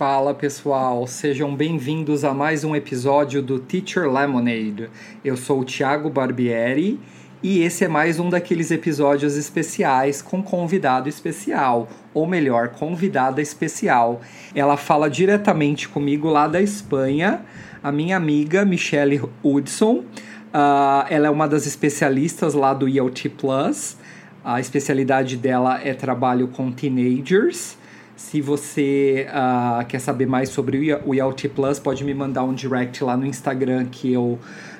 Fala 0.00 0.32
pessoal, 0.32 1.06
sejam 1.06 1.54
bem-vindos 1.54 2.24
a 2.24 2.32
mais 2.32 2.64
um 2.64 2.74
episódio 2.74 3.42
do 3.42 3.58
Teacher 3.58 4.10
Lemonade. 4.10 4.88
Eu 5.22 5.36
sou 5.36 5.60
o 5.60 5.64
Thiago 5.64 6.08
Barbieri 6.08 6.98
e 7.42 7.60
esse 7.62 7.84
é 7.84 7.88
mais 7.88 8.18
um 8.18 8.30
daqueles 8.30 8.70
episódios 8.70 9.36
especiais 9.36 10.22
com 10.22 10.42
convidado 10.42 11.06
especial, 11.06 11.86
ou 12.14 12.26
melhor, 12.26 12.68
convidada 12.68 13.42
especial. 13.42 14.22
Ela 14.54 14.78
fala 14.78 15.10
diretamente 15.10 15.86
comigo 15.86 16.30
lá 16.30 16.48
da 16.48 16.62
Espanha, 16.62 17.42
a 17.82 17.92
minha 17.92 18.16
amiga 18.16 18.64
Michelle 18.64 19.20
Hudson. 19.44 19.96
Uh, 19.98 21.04
ela 21.10 21.26
é 21.26 21.30
uma 21.30 21.46
das 21.46 21.66
especialistas 21.66 22.54
lá 22.54 22.72
do 22.72 22.88
ELT 22.88 23.28
Plus. 23.36 23.98
A 24.42 24.58
especialidade 24.60 25.36
dela 25.36 25.78
é 25.84 25.92
trabalho 25.92 26.48
com 26.48 26.72
teenagers. 26.72 27.78
Se 28.20 28.40
você 28.40 29.26
uh, 29.30 29.84
quer 29.86 29.98
saber 29.98 30.26
mais 30.26 30.50
sobre 30.50 30.94
o 31.06 31.14
IoT 31.14 31.48
Plus, 31.48 31.80
pode 31.80 32.04
me 32.04 32.12
mandar 32.12 32.44
um 32.44 32.52
direct 32.52 33.02
lá 33.02 33.16
no 33.16 33.26
Instagram 33.26 33.86
que 33.86 34.12
eu 34.12 34.38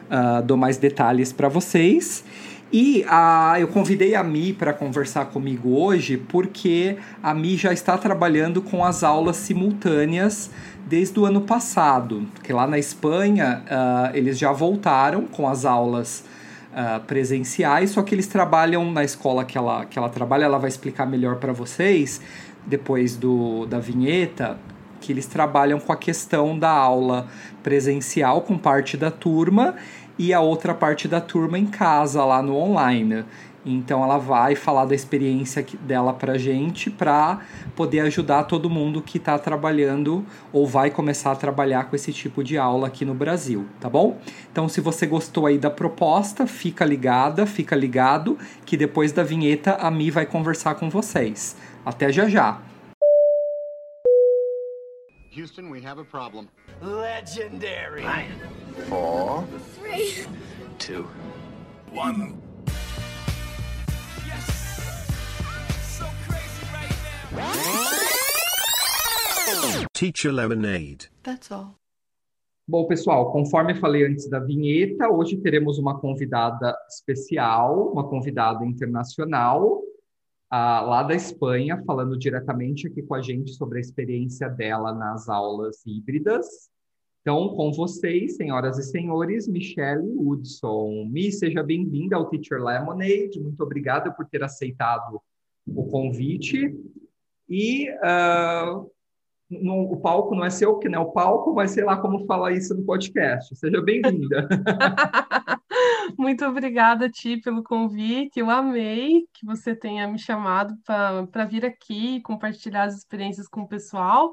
uh, 0.09 0.43
dou 0.45 0.59
mais 0.59 0.77
detalhes 0.77 1.33
para 1.33 1.49
vocês. 1.49 2.23
E 2.71 3.05
uh, 3.09 3.59
eu 3.59 3.67
convidei 3.67 4.15
a 4.15 4.23
Mi 4.23 4.53
para 4.53 4.75
conversar 4.75 5.25
comigo 5.25 5.71
hoje 5.71 6.19
porque 6.19 6.99
a 7.23 7.35
Mi 7.35 7.57
já 7.57 7.73
está 7.73 7.97
trabalhando 7.97 8.61
com 8.61 8.85
as 8.85 9.03
aulas 9.03 9.39
simultâneas 9.39 10.51
desde 10.87 11.19
o 11.19 11.25
ano 11.25 11.41
passado. 11.41 12.29
Porque 12.35 12.53
lá 12.53 12.67
na 12.67 12.79
Espanha 12.79 13.65
uh, 13.65 14.17
eles 14.17 14.39
já 14.39 14.53
voltaram 14.53 15.25
com 15.27 15.49
as 15.49 15.65
aulas 15.65 16.25
uh, 16.73 17.01
presenciais, 17.07 17.91
só 17.91 18.03
que 18.03 18.15
eles 18.15 18.27
trabalham 18.27 18.93
na 18.93 19.03
escola 19.03 19.45
que 19.45 19.57
ela, 19.57 19.87
que 19.87 19.99
ela 19.99 20.11
trabalha, 20.11 20.45
ela 20.45 20.59
vai 20.59 20.69
explicar 20.69 21.07
melhor 21.07 21.37
para 21.37 21.53
vocês 21.53 22.21
depois 22.67 23.17
do, 23.17 23.67
da 23.67 23.79
vinheta, 23.79 24.59
que 25.01 25.13
eles 25.13 25.27
trabalham 25.27 25.81
com 25.81 25.93
a 25.93 25.97
questão 25.97 26.59
da 26.59 26.71
aula 26.71 27.27
presencial 27.63 28.43
com 28.43 28.59
parte 28.59 28.97
da 28.97 29.11
turma 29.11 29.75
e 30.19 30.35
a 30.35 30.41
outra 30.41 30.75
parte 30.75 31.09
da 31.09 31.21
turma 31.21 31.59
em 31.59 31.67
casa, 31.67 32.25
lá 32.25 32.43
no 32.43 32.55
online. 32.55 33.25
Então 33.65 34.03
ela 34.03 34.17
vai 34.17 34.55
falar 34.55 34.87
da 34.87 34.95
experiência 34.95 35.65
dela 35.83 36.15
pra 36.15 36.39
gente 36.39 36.91
para 36.91 37.41
poder 37.77 38.01
ajudar 38.01 38.45
todo 38.45 38.71
mundo 38.71 39.03
que 39.03 39.19
está 39.19 39.39
trabalhando 39.39 40.25
ou 40.51 40.67
vai 40.67 40.91
começar 40.91 41.33
a 41.33 41.37
trabalhar 41.37 41.85
com 41.85 41.95
esse 41.95 42.13
tipo 42.13 42.43
de 42.43 42.57
aula 42.57 42.87
aqui 42.87 43.05
no 43.05 43.15
Brasil, 43.15 43.67
tá 43.79 43.89
bom? 43.89 44.19
Então 44.51 44.69
se 44.69 44.81
você 44.81 45.07
gostou 45.07 45.47
aí 45.47 45.59
da 45.59 45.71
proposta, 45.71 46.47
fica 46.47 46.85
ligada, 46.85 47.45
fica 47.45 47.77
ligado 47.77 48.39
que 48.65 48.77
depois 48.77 49.13
da 49.13 49.23
vinheta 49.23 49.75
a 49.75 49.91
Mi 49.91 50.11
vai 50.11 50.25
conversar 50.25 50.77
com 50.77 50.89
vocês. 50.89 51.55
Até 51.85 52.13
já 52.13 52.29
já. 52.29 52.61
Houston, 55.35 55.71
we 55.71 55.81
have 55.81 55.99
a 56.01 56.05
problem. 56.05 56.49
Legendary. 56.83 58.03
Five, 58.03 58.89
four, 58.89 59.45
three, 59.79 60.27
two, 60.79 61.07
one. 61.93 62.37
Teacher 69.95 70.33
Lemonade. 70.33 71.09
That's 71.23 71.51
all. 71.51 71.77
Bom, 72.69 72.87
pessoal, 72.87 73.33
conforme 73.33 73.75
falei 73.75 74.07
antes 74.07 74.29
da 74.29 74.39
vinheta, 74.39 75.09
hoje 75.09 75.37
teremos 75.37 75.79
uma 75.79 75.99
convidada 75.99 76.77
especial, 76.89 77.91
uma 77.93 78.09
convidada 78.09 78.65
internacional, 78.65 79.83
uh, 80.53 80.87
lá 80.87 81.03
da 81.03 81.15
Espanha, 81.15 81.83
falando 81.87 82.19
diretamente 82.19 82.87
aqui 82.87 83.03
com 83.03 83.15
a 83.15 83.23
gente 83.23 83.53
sobre 83.53 83.79
a 83.79 83.81
experiência 83.81 84.49
dela 84.49 84.93
nas 84.93 85.29
aulas 85.29 85.83
híbridas. 85.87 86.71
Então, 87.21 87.51
com 87.51 87.71
vocês, 87.73 88.37
senhoras 88.37 88.79
e 88.79 88.83
senhores, 88.83 89.47
Michelle 89.47 90.07
Woodson. 90.17 91.07
Mi, 91.11 91.31
seja 91.31 91.63
bem-vinda 91.63 92.17
ao 92.17 92.29
Teacher 92.29 92.63
Lemonade. 92.63 93.39
Muito 93.39 93.63
obrigada 93.63 94.11
por 94.11 94.27
ter 94.27 94.43
aceitado 94.43 95.21
o 95.67 95.87
convite. 95.89 96.75
E 97.49 97.91
uh, 97.91 98.91
no, 99.51 99.93
o 99.93 100.01
palco 100.01 100.35
não 100.35 100.45
é 100.45 100.51
seu, 100.51 100.79
que 100.79 100.89
não 100.89 101.03
é 101.03 101.05
o 101.05 101.13
palco, 101.13 101.53
mas 101.55 101.73
sei 101.73 101.85
lá 101.85 101.97
como 101.99 102.25
falar 102.25 102.53
isso 102.53 102.75
no 102.75 102.85
podcast. 102.85 103.55
Seja 103.55 103.83
bem-vinda. 103.83 104.49
Muito 106.19 106.45
obrigada, 106.45 107.09
Ti, 107.09 107.37
pelo 107.39 107.63
convite. 107.63 108.39
Eu 108.39 108.51
amei 108.51 109.27
que 109.33 109.45
você 109.45 109.75
tenha 109.75 110.07
me 110.09 110.19
chamado 110.19 110.75
para 110.85 111.45
vir 111.45 111.65
aqui 111.65 112.17
e 112.17 112.23
compartilhar 112.23 112.85
as 112.85 112.97
experiências 112.97 113.49
com 113.49 113.63
o 113.63 113.69
pessoal. 113.69 114.33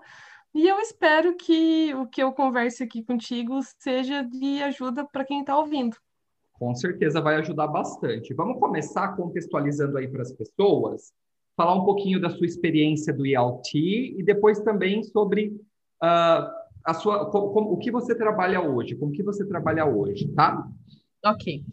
E 0.54 0.68
eu 0.68 0.80
espero 0.80 1.36
que 1.36 1.94
o 1.94 2.08
que 2.08 2.22
eu 2.22 2.32
converse 2.32 2.84
aqui 2.84 3.04
contigo 3.04 3.60
seja 3.80 4.24
de 4.24 4.62
ajuda 4.64 5.06
para 5.06 5.26
quem 5.26 5.42
está 5.42 5.58
ouvindo. 5.58 5.96
Com 6.54 6.74
certeza 6.74 7.22
vai 7.22 7.36
ajudar 7.36 7.68
bastante. 7.68 8.34
Vamos 8.34 8.60
começar 8.60 9.16
contextualizando 9.16 9.98
aí 9.98 10.08
para 10.08 10.24
as 10.24 10.32
pessoas, 10.32 11.14
falar 11.56 11.76
um 11.76 11.86
pouquinho 11.86 12.20
da 12.20 12.30
sua 12.30 12.46
experiência 12.46 13.14
do 13.14 13.26
ILT 13.26 13.76
e 13.76 14.24
depois 14.24 14.60
também 14.62 15.04
sobre 15.04 15.50
uh, 16.04 16.50
a 16.84 16.94
sua, 16.96 17.30
com, 17.30 17.50
com, 17.50 17.62
o 17.62 17.78
que 17.78 17.92
você 17.92 18.16
trabalha 18.16 18.62
hoje, 18.62 18.96
com 18.96 19.08
o 19.08 19.12
que 19.12 19.22
você 19.22 19.46
trabalha 19.46 19.86
hoje, 19.86 20.28
tá? 20.30 20.68
Ok. 21.32 21.64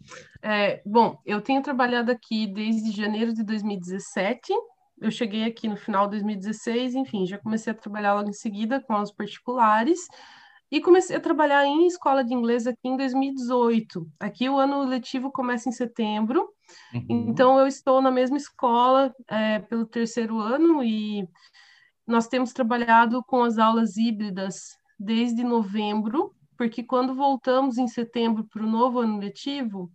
É, 0.41 0.81
bom, 0.85 1.17
eu 1.25 1.41
tenho 1.41 1.61
trabalhado 1.61 2.11
aqui 2.11 2.47
desde 2.47 2.91
janeiro 2.91 3.33
de 3.33 3.43
2017. 3.43 4.53
Eu 5.01 5.11
cheguei 5.11 5.43
aqui 5.43 5.67
no 5.67 5.75
final 5.75 6.05
de 6.05 6.11
2016, 6.11 6.95
enfim, 6.95 7.25
já 7.25 7.37
comecei 7.37 7.71
a 7.71 7.75
trabalhar 7.75 8.13
logo 8.13 8.29
em 8.29 8.33
seguida 8.33 8.79
com 8.79 8.93
aulas 8.93 9.11
particulares 9.11 10.07
e 10.71 10.81
comecei 10.81 11.15
a 11.15 11.19
trabalhar 11.19 11.65
em 11.65 11.85
escola 11.85 12.23
de 12.23 12.33
inglês 12.33 12.65
aqui 12.65 12.87
em 12.87 12.97
2018. 12.97 14.07
Aqui 14.19 14.49
o 14.49 14.57
ano 14.57 14.83
letivo 14.83 15.31
começa 15.31 15.67
em 15.67 15.71
setembro, 15.71 16.49
uhum. 16.93 17.05
então 17.29 17.59
eu 17.59 17.67
estou 17.67 18.01
na 18.01 18.09
mesma 18.09 18.37
escola 18.37 19.13
é, 19.29 19.59
pelo 19.59 19.85
terceiro 19.85 20.39
ano 20.39 20.83
e 20.83 21.27
nós 22.07 22.27
temos 22.27 22.53
trabalhado 22.53 23.23
com 23.23 23.43
as 23.43 23.57
aulas 23.57 23.97
híbridas 23.97 24.77
desde 24.97 25.43
novembro 25.43 26.33
porque 26.57 26.83
quando 26.83 27.15
voltamos 27.15 27.77
em 27.77 27.87
setembro 27.87 28.45
para 28.45 28.63
o 28.63 28.69
novo 28.69 28.99
ano 28.99 29.19
letivo, 29.19 29.91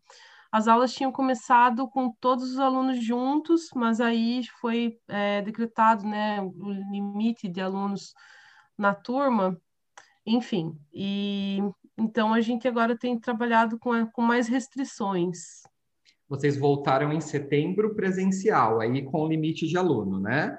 as 0.53 0.67
aulas 0.67 0.93
tinham 0.93 1.13
começado 1.13 1.89
com 1.89 2.11
todos 2.21 2.53
os 2.53 2.59
alunos 2.59 3.03
juntos, 3.05 3.71
mas 3.75 4.01
aí 4.01 4.43
foi 4.61 4.99
é, 5.09 5.41
decretado 5.43 6.05
né, 6.05 6.41
o 6.41 6.71
limite 6.91 7.49
de 7.49 7.61
alunos 7.61 8.13
na 8.77 8.95
turma, 8.95 9.61
enfim. 10.27 10.77
E 10.93 11.59
então 11.97 12.33
a 12.33 12.41
gente 12.41 12.67
agora 12.67 12.97
tem 12.99 13.19
trabalhado 13.19 13.79
com, 13.79 14.07
com 14.07 14.23
mais 14.23 14.49
restrições. 14.49 15.63
Vocês 16.29 16.57
voltaram 16.57 17.13
em 17.13 17.21
setembro 17.21 17.95
presencial, 17.95 18.81
aí 18.81 19.05
com 19.05 19.29
limite 19.29 19.67
de 19.67 19.77
aluno, 19.77 20.19
né? 20.19 20.59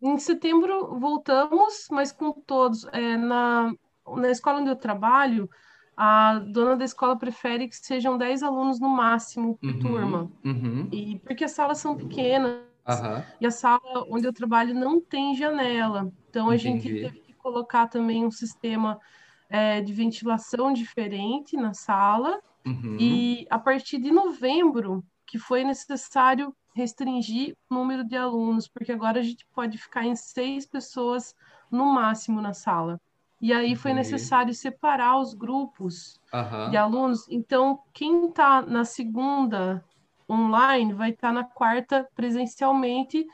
Em 0.00 0.18
setembro 0.18 0.98
voltamos, 0.98 1.86
mas 1.90 2.12
com 2.12 2.32
todos. 2.32 2.84
É, 2.92 3.16
na, 3.16 3.74
na 4.16 4.30
escola 4.30 4.60
onde 4.60 4.70
eu 4.70 4.76
trabalho, 4.76 5.48
a 5.96 6.38
dona 6.38 6.76
da 6.76 6.84
escola 6.84 7.16
prefere 7.16 7.68
que 7.68 7.76
sejam 7.76 8.18
10 8.18 8.42
alunos 8.42 8.78
no 8.78 8.88
máximo 8.88 9.56
por 9.56 9.70
uhum, 9.70 9.78
turma. 9.78 10.30
Uhum. 10.44 10.88
E 10.92 11.18
porque 11.20 11.44
as 11.44 11.52
salas 11.52 11.78
são 11.78 11.96
pequenas. 11.96 12.60
Uhum. 12.86 13.22
E 13.40 13.46
a 13.46 13.50
sala 13.50 13.80
onde 14.10 14.26
eu 14.26 14.32
trabalho 14.32 14.74
não 14.74 15.00
tem 15.00 15.34
janela. 15.34 16.12
Então 16.28 16.50
a 16.50 16.54
Entendi. 16.54 16.88
gente 16.88 17.00
teve 17.00 17.20
que 17.20 17.32
colocar 17.32 17.86
também 17.88 18.24
um 18.24 18.30
sistema 18.30 19.00
é, 19.48 19.80
de 19.80 19.92
ventilação 19.92 20.72
diferente 20.72 21.56
na 21.56 21.72
sala. 21.72 22.40
Uhum. 22.66 22.96
E 23.00 23.46
a 23.48 23.58
partir 23.58 23.98
de 23.98 24.10
novembro, 24.10 25.02
que 25.26 25.38
foi 25.38 25.64
necessário 25.64 26.54
restringir 26.74 27.56
o 27.70 27.74
número 27.74 28.04
de 28.04 28.16
alunos, 28.16 28.68
porque 28.68 28.92
agora 28.92 29.20
a 29.20 29.22
gente 29.22 29.46
pode 29.54 29.78
ficar 29.78 30.04
em 30.04 30.14
seis 30.14 30.66
pessoas 30.66 31.34
no 31.70 31.86
máximo 31.86 32.42
na 32.42 32.52
sala. 32.52 33.00
E 33.40 33.52
aí 33.52 33.76
foi 33.76 33.92
necessário 33.92 34.54
separar 34.54 35.18
os 35.18 35.34
grupos 35.34 36.18
uhum. 36.32 36.70
de 36.70 36.76
alunos. 36.76 37.28
Então, 37.28 37.80
quem 37.92 38.28
está 38.28 38.62
na 38.62 38.84
segunda 38.84 39.84
online 40.28 40.94
vai 40.94 41.10
estar 41.10 41.28
tá 41.28 41.34
na 41.34 41.44
quarta 41.44 42.08
presencialmente 42.14 43.26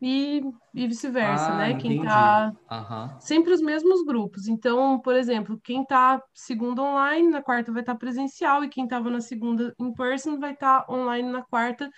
e, 0.00 0.42
e 0.74 0.86
vice-versa, 0.86 1.48
ah, 1.48 1.56
né? 1.56 1.74
Quem 1.74 1.98
está 1.98 2.52
uhum. 2.70 3.20
sempre 3.20 3.52
os 3.52 3.60
mesmos 3.60 4.04
grupos. 4.04 4.46
Então, 4.46 5.00
por 5.00 5.16
exemplo, 5.16 5.58
quem 5.62 5.82
está 5.82 6.22
segunda 6.34 6.82
online 6.82 7.28
na 7.28 7.42
quarta 7.42 7.72
vai 7.72 7.80
estar 7.80 7.94
tá 7.94 7.98
presencial 7.98 8.62
e 8.62 8.68
quem 8.68 8.84
estava 8.84 9.10
na 9.10 9.20
segunda 9.20 9.74
in 9.78 9.92
person 9.92 10.38
vai 10.38 10.52
estar 10.52 10.82
tá 10.82 10.92
online 10.92 11.28
na 11.28 11.42
quarta, 11.42 11.90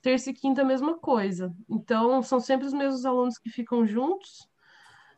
terça 0.00 0.30
e 0.30 0.34
quinta 0.34 0.62
a 0.62 0.64
mesma 0.64 0.98
coisa. 0.98 1.52
Então, 1.68 2.22
são 2.22 2.38
sempre 2.38 2.66
os 2.66 2.72
mesmos 2.72 3.04
alunos 3.04 3.38
que 3.38 3.50
ficam 3.50 3.84
juntos 3.84 4.46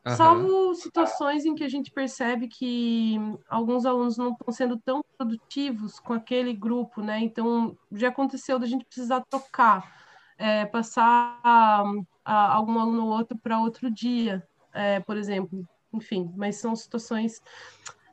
Uhum. 0.06 0.16
Salvo 0.16 0.74
situações 0.74 1.44
em 1.44 1.54
que 1.54 1.62
a 1.62 1.68
gente 1.68 1.90
percebe 1.90 2.48
que 2.48 3.18
alguns 3.48 3.84
alunos 3.84 4.16
não 4.16 4.32
estão 4.32 4.52
sendo 4.52 4.78
tão 4.78 5.04
produtivos 5.16 6.00
com 6.00 6.14
aquele 6.14 6.54
grupo, 6.54 7.02
né? 7.02 7.18
Então, 7.20 7.76
já 7.92 8.08
aconteceu 8.08 8.58
da 8.58 8.66
gente 8.66 8.84
precisar 8.84 9.22
trocar, 9.28 9.84
é, 10.38 10.64
passar 10.64 11.38
a, 11.44 11.84
a 12.24 12.54
algum 12.54 12.78
aluno 12.78 13.06
ou 13.06 13.12
outro 13.12 13.36
para 13.36 13.60
outro 13.60 13.90
dia, 13.90 14.42
é, 14.72 15.00
por 15.00 15.18
exemplo. 15.18 15.66
enfim, 15.92 16.32
mas 16.34 16.56
são 16.56 16.74
situações. 16.74 17.42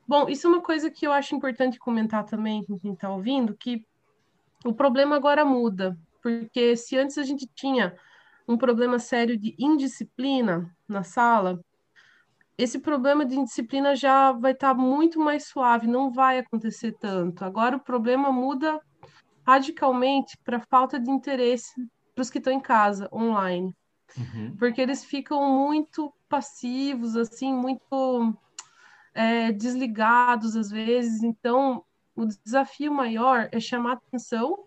Bom, 0.06 0.28
isso 0.28 0.46
é 0.48 0.50
uma 0.50 0.62
coisa 0.62 0.92
que 0.92 1.08
eu 1.08 1.14
acho 1.14 1.36
importante 1.36 1.80
comentar 1.80 2.26
também 2.26 2.66
com 2.66 2.78
quem 2.78 2.94
está 2.94 3.10
ouvindo, 3.10 3.56
que 3.56 3.86
o 4.66 4.74
problema 4.74 5.16
agora 5.16 5.46
muda, 5.46 5.98
porque 6.22 6.76
se 6.76 6.98
antes 6.98 7.18
a 7.18 7.24
gente 7.24 7.48
tinha 7.56 7.96
um 8.48 8.58
problema 8.58 9.00
sério 9.00 9.38
de 9.38 9.56
indisciplina 9.60 10.74
na 10.88 11.04
sala, 11.04 11.62
esse 12.58 12.80
problema 12.80 13.26
de 13.26 13.36
indisciplina 13.36 13.96
já 13.96 14.32
vai 14.32 14.52
estar 14.52 14.74
tá 14.74 14.74
muito 14.74 15.20
mais 15.20 15.48
suave, 15.48 15.86
não 15.86 16.12
vai 16.12 16.40
acontecer 16.40 16.94
tanto. 16.94 17.46
Agora 17.46 17.78
o 17.78 17.84
problema 17.84 18.32
muda 18.32 18.82
radicalmente 19.46 20.38
para 20.44 20.60
falta 20.60 21.00
de 21.00 21.10
interesse 21.10 21.74
para 22.16 22.22
os 22.24 22.30
que 22.30 22.40
estão 22.40 22.52
em 22.52 22.60
casa, 22.60 23.08
online. 23.14 23.76
Uhum. 24.18 24.56
Porque 24.58 24.82
eles 24.82 25.06
ficam 25.06 25.48
muito 25.56 26.12
passivos, 26.28 27.16
assim, 27.16 27.54
muito 27.54 28.36
é, 29.14 29.52
desligados 29.52 30.56
às 30.56 30.70
vezes. 30.70 31.22
Então, 31.22 31.84
o 32.16 32.26
desafio 32.26 32.92
maior 32.92 33.48
é 33.52 33.60
chamar 33.60 33.94
atenção 33.94 34.66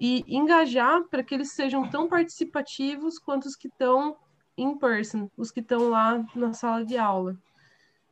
e 0.00 0.24
engajar 0.28 1.02
para 1.10 1.24
que 1.24 1.34
eles 1.34 1.52
sejam 1.52 1.90
tão 1.90 2.08
participativos 2.08 3.18
quanto 3.18 3.46
os 3.46 3.56
que 3.56 3.66
estão 3.66 4.16
in 4.58 4.76
person, 4.76 5.30
os 5.36 5.50
que 5.50 5.60
estão 5.60 5.88
lá 5.88 6.24
na 6.34 6.52
sala 6.52 6.84
de 6.84 6.98
aula. 6.98 7.36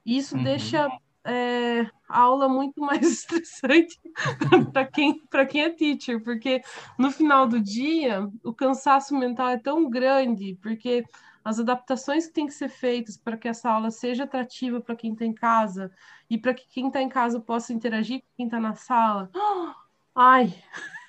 Isso 0.05 0.37
uhum. 0.37 0.45
deixa 0.45 0.89
é, 1.25 1.91
a 2.09 2.21
aula 2.21 2.49
muito 2.49 2.81
mais 2.81 3.03
estressante 3.03 3.99
para 4.73 4.87
quem, 4.87 5.21
quem 5.51 5.63
é 5.63 5.71
teacher, 5.71 6.23
porque 6.23 6.63
no 6.99 7.11
final 7.11 7.47
do 7.47 7.61
dia 7.61 8.29
o 8.45 8.53
cansaço 8.53 9.15
mental 9.17 9.49
é 9.49 9.59
tão 9.59 9.91
grande, 9.91 10.57
porque 10.63 11.05
as 11.45 11.61
adaptações 11.61 12.27
que 12.27 12.33
têm 12.33 12.47
que 12.47 12.53
ser 12.53 12.69
feitas 12.69 13.17
para 13.17 13.37
que 13.37 13.47
essa 13.47 13.71
aula 13.71 13.91
seja 13.91 14.25
atrativa 14.25 14.81
para 14.81 14.97
quem 14.97 15.13
está 15.13 15.25
em 15.25 15.33
casa 15.33 15.93
e 16.29 16.39
para 16.39 16.55
que 16.55 16.67
quem 16.69 16.89
está 16.89 17.01
em 17.01 17.09
casa 17.09 17.39
possa 17.41 17.73
interagir 17.73 18.21
com 18.21 18.27
quem 18.37 18.47
está 18.47 18.59
na 18.59 18.75
sala. 18.75 19.31
Ai, 20.15 20.55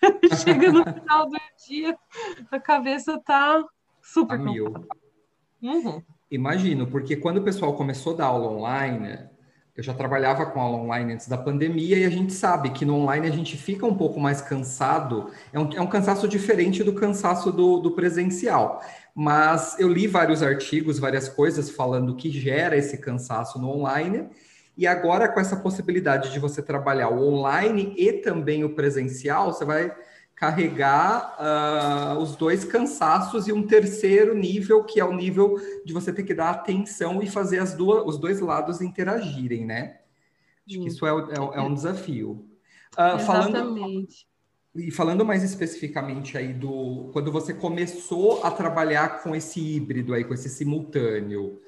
chega 0.44 0.72
no 0.72 0.84
final 0.84 1.30
do 1.30 1.38
dia, 1.66 1.98
a 2.52 2.60
cabeça 2.60 3.20
tá 3.20 3.64
super. 4.02 4.36
A 4.36 4.38
mil. 4.38 4.74
Uhum. 5.62 6.02
Imagino, 6.30 6.88
porque 6.88 7.16
quando 7.16 7.38
o 7.38 7.44
pessoal 7.44 7.74
começou 7.74 8.14
a 8.14 8.18
dar 8.18 8.26
aula 8.26 8.52
online, 8.52 9.20
eu 9.78 9.84
já 9.84 9.94
trabalhava 9.94 10.46
com 10.48 10.60
aula 10.60 10.78
online 10.78 11.14
antes 11.14 11.28
da 11.28 11.38
pandemia 11.38 11.98
e 12.00 12.04
a 12.04 12.10
gente 12.10 12.34
sabe 12.34 12.72
que 12.72 12.84
no 12.84 12.96
online 12.96 13.28
a 13.28 13.32
gente 13.32 13.56
fica 13.56 13.86
um 13.86 13.96
pouco 13.96 14.20
mais 14.20 14.42
cansado, 14.42 15.30
é 15.54 15.60
um, 15.60 15.72
é 15.74 15.80
um 15.80 15.88
cansaço 15.88 16.28
diferente 16.28 16.84
do 16.84 16.94
cansaço 16.94 17.52
do, 17.52 17.78
do 17.78 17.92
presencial. 17.92 18.82
Mas 19.16 19.80
eu 19.80 19.88
li 19.88 20.08
vários 20.08 20.42
artigos, 20.42 21.00
várias 21.00 21.30
coisas 21.30 21.70
falando 21.70 22.16
que 22.16 22.30
gera 22.30 22.76
esse 22.76 22.98
cansaço 22.98 23.60
no 23.60 23.70
online. 23.70 24.28
E 24.76 24.86
agora, 24.86 25.28
com 25.28 25.40
essa 25.40 25.56
possibilidade 25.56 26.32
de 26.32 26.40
você 26.40 26.62
trabalhar 26.62 27.10
o 27.10 27.34
online 27.34 27.94
e 27.98 28.14
também 28.14 28.64
o 28.64 28.76
presencial, 28.76 29.54
você 29.54 29.66
vai 29.66 29.96
carregar 30.38 31.36
uh, 31.40 32.20
os 32.20 32.36
dois 32.36 32.64
cansaços 32.64 33.48
e 33.48 33.52
um 33.52 33.66
terceiro 33.66 34.36
nível, 34.36 34.84
que 34.84 35.00
é 35.00 35.04
o 35.04 35.12
nível 35.12 35.60
de 35.84 35.92
você 35.92 36.14
ter 36.14 36.22
que 36.22 36.34
dar 36.34 36.52
atenção 36.52 37.24
e 37.24 37.28
fazer 37.28 37.58
as 37.58 37.74
duas, 37.74 38.06
os 38.06 38.20
dois 38.20 38.40
lados 38.40 38.80
interagirem, 38.80 39.66
né? 39.66 39.98
Acho 40.68 40.80
que 40.80 40.88
isso 40.88 41.08
é, 41.08 41.10
é, 41.10 41.58
é 41.58 41.62
um 41.62 41.74
desafio. 41.74 42.46
Uh, 42.96 43.16
Exatamente. 43.16 43.26
Falando, 43.26 44.08
e 44.76 44.92
falando 44.92 45.26
mais 45.26 45.42
especificamente 45.42 46.38
aí 46.38 46.54
do 46.54 47.10
quando 47.12 47.32
você 47.32 47.52
começou 47.52 48.44
a 48.44 48.52
trabalhar 48.52 49.24
com 49.24 49.36
esse 49.36 49.60
híbrido 49.60 50.14
aí, 50.14 50.24
com 50.24 50.36
esse 50.36 50.50
simultâneo, 50.50 51.60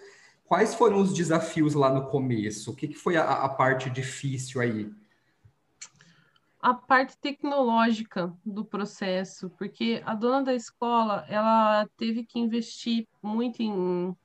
quais 0.45 0.75
foram 0.75 0.97
os 1.01 1.11
desafios 1.11 1.73
lá 1.73 1.91
no 1.91 2.05
começo? 2.05 2.69
O 2.69 2.75
que, 2.75 2.87
que 2.87 2.95
foi 2.95 3.17
a, 3.17 3.23
a 3.23 3.49
parte 3.49 3.89
difícil 3.89 4.61
aí? 4.61 4.91
A 6.61 6.73
parte 6.73 7.17
tecnológica 7.17 8.33
do 8.45 8.65
processo, 8.65 9.49
porque 9.51 10.01
a 10.05 10.13
dona 10.13 10.43
da 10.43 10.53
escola 10.53 11.25
ela 11.29 11.87
teve 11.97 12.25
que 12.25 12.37
investir 12.37 13.07
muito 13.23 13.61
em, 13.61 14.15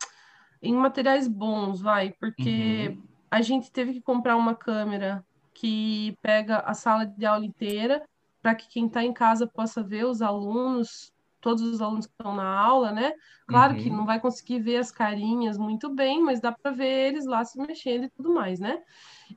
em 0.61 0.75
materiais 0.75 1.29
bons, 1.29 1.81
vai, 1.81 2.13
porque 2.19 2.89
uhum. 2.97 3.03
a 3.31 3.41
gente 3.41 3.71
teve 3.71 3.95
que 3.95 4.01
comprar 4.01 4.37
uma 4.37 4.55
câmera 4.55 5.25
que 5.53 6.19
pega 6.21 6.59
a 6.59 6.75
sala 6.75 7.07
de 7.07 7.25
aula 7.25 7.47
inteira 7.47 8.03
para 8.43 8.55
que 8.55 8.69
quem 8.69 8.87
está 8.87 9.03
em 9.03 9.13
casa 9.13 9.47
possa 9.47 9.83
ver 9.83 10.05
os 10.05 10.21
alunos, 10.21 11.14
todos 11.45 11.63
os 11.63 11.83
alunos 11.83 12.07
que 12.07 12.13
estão 12.13 12.35
na 12.35 12.59
aula, 12.59 12.91
né? 12.91 13.13
Claro 13.47 13.75
uhum. 13.75 13.83
que 13.83 13.91
não 13.91 14.07
vai 14.07 14.19
conseguir 14.19 14.61
ver 14.61 14.79
as 14.79 14.91
carinhas 14.91 15.59
muito 15.59 15.91
bem, 15.95 16.23
mas 16.23 16.41
dá 16.41 16.51
para 16.51 16.71
ver 16.71 17.09
eles 17.09 17.27
lá 17.27 17.45
se 17.45 17.59
mexendo 17.59 18.05
e 18.05 18.09
tudo 18.09 18.33
mais, 18.33 18.59
né? 18.59 18.83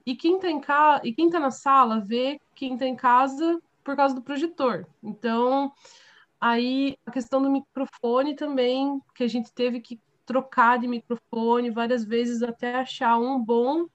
E 0.06 0.16
quem 0.16 0.38
está 0.38 0.50
em 0.50 0.62
casa, 0.62 1.02
e 1.04 1.12
quem 1.12 1.30
tá 1.30 1.38
na 1.38 1.52
sala 1.52 2.00
vê 2.00 2.40
quem 2.56 2.76
está 2.76 2.86
em 2.86 2.96
casa 2.96 3.60
por 3.84 3.94
causa 3.98 4.16
do 4.16 4.22
projetor. 4.22 4.88
Então, 5.04 5.74
aí 6.40 6.98
a 7.06 7.12
questão 7.12 7.42
do 7.42 7.52
microfone 7.52 8.38
também, 8.38 9.02
que 9.14 9.26
a 9.26 9.28
gente 9.28 9.54
teve 9.54 9.82
que 9.82 10.00
trocar 10.26 10.80
de 10.80 10.88
microfone 10.88 11.70
várias 11.70 12.06
vezes 12.06 12.42
até 12.42 12.76
achar 12.76 13.18
um 13.18 13.38
bom 13.38 13.86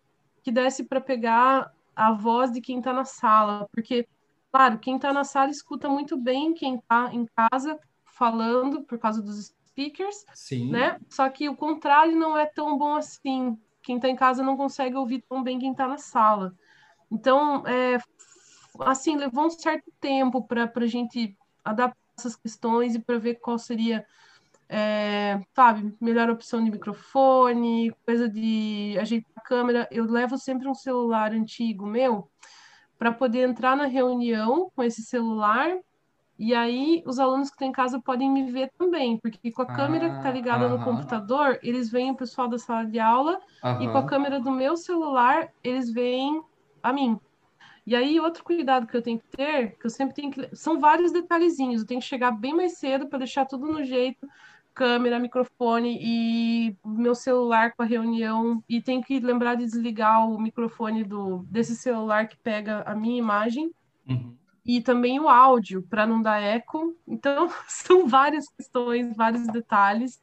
que 0.42 0.52
desse 0.52 0.84
para 0.84 1.00
pegar 1.00 1.72
a 1.96 2.12
voz 2.12 2.52
de 2.52 2.60
quem 2.60 2.76
está 2.76 2.92
na 2.92 3.06
sala, 3.06 3.66
porque 3.72 4.06
claro, 4.50 4.78
quem 4.78 4.96
está 4.96 5.14
na 5.14 5.24
sala 5.24 5.50
escuta 5.50 5.88
muito 5.88 6.14
bem 6.14 6.52
quem 6.52 6.74
está 6.74 7.10
em 7.14 7.24
casa 7.24 7.78
falando 8.12 8.82
por 8.82 8.98
causa 8.98 9.22
dos 9.22 9.54
speakers, 9.66 10.24
Sim. 10.34 10.70
né? 10.70 10.98
Só 11.08 11.28
que 11.28 11.48
o 11.48 11.56
contrário 11.56 12.16
não 12.16 12.36
é 12.36 12.46
tão 12.46 12.76
bom 12.76 12.94
assim 12.94 13.58
quem 13.82 13.96
está 13.96 14.08
em 14.08 14.16
casa 14.16 14.42
não 14.42 14.56
consegue 14.56 14.96
ouvir 14.96 15.24
tão 15.28 15.42
bem 15.42 15.58
quem 15.58 15.72
está 15.72 15.88
na 15.88 15.98
sala. 15.98 16.54
Então, 17.10 17.66
é, 17.66 17.98
assim, 18.80 19.16
levou 19.16 19.46
um 19.46 19.50
certo 19.50 19.92
tempo 20.00 20.42
para 20.42 20.70
a 20.74 20.86
gente 20.86 21.36
adaptar 21.64 22.00
essas 22.16 22.36
questões 22.36 22.94
e 22.94 23.00
para 23.00 23.18
ver 23.18 23.34
qual 23.36 23.58
seria, 23.58 24.06
é, 24.68 25.40
sabe, 25.54 25.94
melhor 26.00 26.30
opção 26.30 26.62
de 26.62 26.70
microfone, 26.70 27.92
coisa 28.06 28.28
de 28.28 28.96
ajeitar 29.00 29.32
a 29.36 29.40
câmera. 29.40 29.88
Eu 29.90 30.04
levo 30.04 30.38
sempre 30.38 30.68
um 30.68 30.74
celular 30.74 31.32
antigo 31.32 31.84
meu 31.84 32.30
para 32.98 33.12
poder 33.12 33.48
entrar 33.48 33.76
na 33.76 33.86
reunião 33.86 34.70
com 34.74 34.82
esse 34.82 35.02
celular 35.02 35.76
e 36.44 36.52
aí, 36.52 37.04
os 37.06 37.20
alunos 37.20 37.50
que 37.50 37.56
têm 37.56 37.68
em 37.68 37.72
casa 37.72 38.00
podem 38.00 38.28
me 38.28 38.50
ver 38.50 38.68
também, 38.76 39.16
porque 39.16 39.52
com 39.52 39.62
a 39.62 39.64
ah, 39.64 39.76
câmera 39.76 40.10
que 40.10 40.16
está 40.16 40.28
ligada 40.28 40.66
-huh. 40.66 40.76
no 40.76 40.84
computador, 40.84 41.60
eles 41.62 41.88
veem 41.88 42.10
o 42.10 42.16
pessoal 42.16 42.48
da 42.48 42.58
sala 42.58 42.84
de 42.84 42.98
aula, 42.98 43.40
-huh. 43.62 43.80
e 43.80 43.86
com 43.86 43.96
a 43.96 44.04
câmera 44.04 44.40
do 44.40 44.50
meu 44.50 44.76
celular, 44.76 45.52
eles 45.62 45.92
veem 45.92 46.42
a 46.82 46.92
mim. 46.92 47.16
E 47.86 47.94
aí, 47.94 48.18
outro 48.18 48.42
cuidado 48.42 48.88
que 48.88 48.96
eu 48.96 49.00
tenho 49.00 49.20
que 49.20 49.36
ter, 49.36 49.78
que 49.78 49.86
eu 49.86 49.90
sempre 49.90 50.16
tenho 50.16 50.32
que. 50.32 50.56
São 50.56 50.80
vários 50.80 51.12
detalhezinhos, 51.12 51.82
eu 51.82 51.86
tenho 51.86 52.00
que 52.00 52.06
chegar 52.08 52.32
bem 52.32 52.52
mais 52.52 52.72
cedo 52.72 53.06
para 53.06 53.20
deixar 53.20 53.46
tudo 53.46 53.68
no 53.68 53.84
jeito 53.84 54.28
câmera, 54.74 55.20
microfone 55.20 55.98
e 56.00 56.76
meu 56.82 57.14
celular 57.14 57.72
com 57.76 57.82
a 57.82 57.86
reunião 57.86 58.64
e 58.66 58.80
tenho 58.80 59.02
que 59.02 59.20
lembrar 59.20 59.54
de 59.54 59.64
desligar 59.66 60.26
o 60.26 60.40
microfone 60.40 61.04
do 61.04 61.44
desse 61.50 61.76
celular 61.76 62.26
que 62.26 62.38
pega 62.38 62.82
a 62.86 62.94
minha 62.96 63.18
imagem. 63.18 63.70
Uhum 64.08 64.41
e 64.64 64.80
também 64.80 65.18
o 65.18 65.28
áudio, 65.28 65.82
para 65.82 66.06
não 66.06 66.22
dar 66.22 66.40
eco. 66.40 66.96
Então, 67.06 67.48
são 67.68 68.06
várias 68.06 68.48
questões, 68.48 69.16
vários 69.16 69.46
detalhes. 69.48 70.22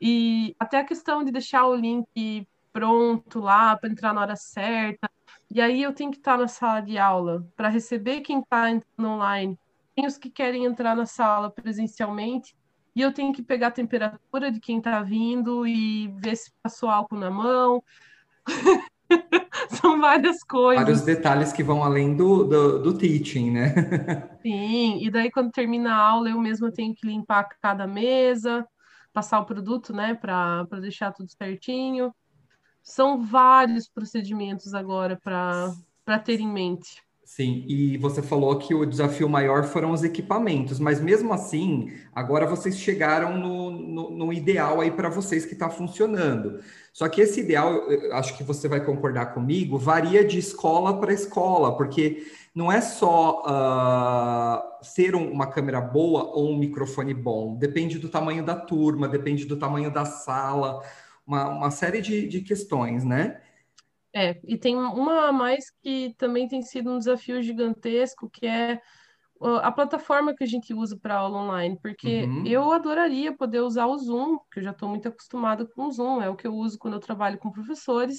E 0.00 0.54
até 0.58 0.78
a 0.78 0.84
questão 0.84 1.24
de 1.24 1.32
deixar 1.32 1.66
o 1.66 1.74
link 1.74 2.46
pronto 2.72 3.40
lá 3.40 3.76
para 3.76 3.90
entrar 3.90 4.14
na 4.14 4.22
hora 4.22 4.36
certa. 4.36 5.10
E 5.50 5.60
aí 5.60 5.82
eu 5.82 5.92
tenho 5.92 6.10
que 6.10 6.18
estar 6.18 6.38
na 6.38 6.48
sala 6.48 6.80
de 6.80 6.96
aula 6.96 7.46
para 7.56 7.68
receber 7.68 8.20
quem 8.20 8.38
está 8.38 8.70
entrando 8.70 9.08
online. 9.08 9.58
Tem 9.94 10.06
os 10.06 10.16
que 10.16 10.30
querem 10.30 10.64
entrar 10.64 10.94
na 10.94 11.06
sala 11.06 11.50
presencialmente. 11.50 12.56
E 12.94 13.00
eu 13.02 13.12
tenho 13.12 13.32
que 13.32 13.42
pegar 13.42 13.68
a 13.68 13.72
temperatura 13.72 14.50
de 14.50 14.60
quem 14.60 14.78
está 14.78 15.02
vindo 15.02 15.66
e 15.66 16.08
ver 16.18 16.36
se 16.36 16.52
passou 16.62 16.88
álcool 16.88 17.16
na 17.16 17.30
mão. 17.30 17.82
São 19.80 20.00
várias 20.00 20.42
coisas. 20.42 20.84
Vários 20.84 21.02
detalhes 21.02 21.52
que 21.52 21.62
vão 21.62 21.82
além 21.82 22.16
do, 22.16 22.44
do, 22.44 22.82
do, 22.82 22.98
teaching, 22.98 23.52
né? 23.52 23.74
Sim, 24.42 24.98
e 25.00 25.10
daí 25.10 25.30
quando 25.30 25.52
termina 25.52 25.94
a 25.94 25.96
aula, 25.96 26.28
eu 26.28 26.40
mesma 26.40 26.72
tenho 26.72 26.94
que 26.94 27.06
limpar 27.06 27.48
cada 27.62 27.86
mesa, 27.86 28.66
passar 29.12 29.38
o 29.38 29.44
produto, 29.44 29.92
né, 29.92 30.14
para 30.14 30.64
deixar 30.80 31.12
tudo 31.12 31.30
certinho. 31.30 32.12
São 32.82 33.22
vários 33.24 33.88
procedimentos 33.88 34.74
agora 34.74 35.16
para 35.22 36.18
ter 36.18 36.40
em 36.40 36.48
mente. 36.48 37.02
Sim, 37.30 37.64
e 37.68 37.96
você 37.96 38.20
falou 38.20 38.58
que 38.58 38.74
o 38.74 38.84
desafio 38.84 39.28
maior 39.28 39.62
foram 39.62 39.92
os 39.92 40.02
equipamentos, 40.02 40.80
mas 40.80 41.00
mesmo 41.00 41.32
assim, 41.32 41.92
agora 42.12 42.44
vocês 42.44 42.76
chegaram 42.76 43.38
no, 43.38 43.70
no, 43.70 44.10
no 44.10 44.32
ideal 44.32 44.80
aí 44.80 44.90
para 44.90 45.08
vocês 45.08 45.46
que 45.46 45.52
está 45.52 45.70
funcionando. 45.70 46.60
Só 46.92 47.08
que 47.08 47.20
esse 47.20 47.38
ideal, 47.40 47.82
acho 48.14 48.36
que 48.36 48.42
você 48.42 48.66
vai 48.66 48.84
concordar 48.84 49.26
comigo, 49.26 49.78
varia 49.78 50.24
de 50.24 50.38
escola 50.40 50.98
para 50.98 51.12
escola, 51.12 51.76
porque 51.76 52.26
não 52.52 52.70
é 52.70 52.80
só 52.80 53.44
uh, 53.46 54.84
ser 54.84 55.14
uma 55.14 55.46
câmera 55.46 55.80
boa 55.80 56.24
ou 56.34 56.50
um 56.50 56.58
microfone 56.58 57.14
bom, 57.14 57.56
depende 57.56 58.00
do 58.00 58.08
tamanho 58.08 58.44
da 58.44 58.56
turma, 58.56 59.06
depende 59.06 59.44
do 59.44 59.56
tamanho 59.56 59.92
da 59.92 60.04
sala 60.04 60.82
uma, 61.24 61.48
uma 61.48 61.70
série 61.70 62.00
de, 62.00 62.26
de 62.26 62.40
questões, 62.40 63.04
né? 63.04 63.40
É, 64.12 64.40
e 64.44 64.58
tem 64.58 64.76
uma 64.76 65.28
a 65.28 65.32
mais 65.32 65.70
que 65.82 66.14
também 66.18 66.48
tem 66.48 66.62
sido 66.62 66.90
um 66.90 66.98
desafio 66.98 67.40
gigantesco, 67.42 68.28
que 68.28 68.46
é 68.46 68.80
a 69.62 69.72
plataforma 69.72 70.34
que 70.34 70.44
a 70.44 70.46
gente 70.46 70.74
usa 70.74 70.98
para 70.98 71.16
aula 71.16 71.38
online, 71.38 71.78
porque 71.80 72.24
uhum. 72.24 72.46
eu 72.46 72.72
adoraria 72.72 73.34
poder 73.34 73.60
usar 73.60 73.86
o 73.86 73.96
Zoom, 73.96 74.38
que 74.52 74.58
eu 74.58 74.64
já 74.64 74.70
estou 74.70 74.88
muito 74.88 75.08
acostumada 75.08 75.64
com 75.64 75.86
o 75.86 75.92
Zoom, 75.92 76.20
é 76.20 76.28
o 76.28 76.36
que 76.36 76.46
eu 76.46 76.54
uso 76.54 76.78
quando 76.78 76.94
eu 76.94 77.00
trabalho 77.00 77.38
com 77.38 77.50
professores, 77.50 78.18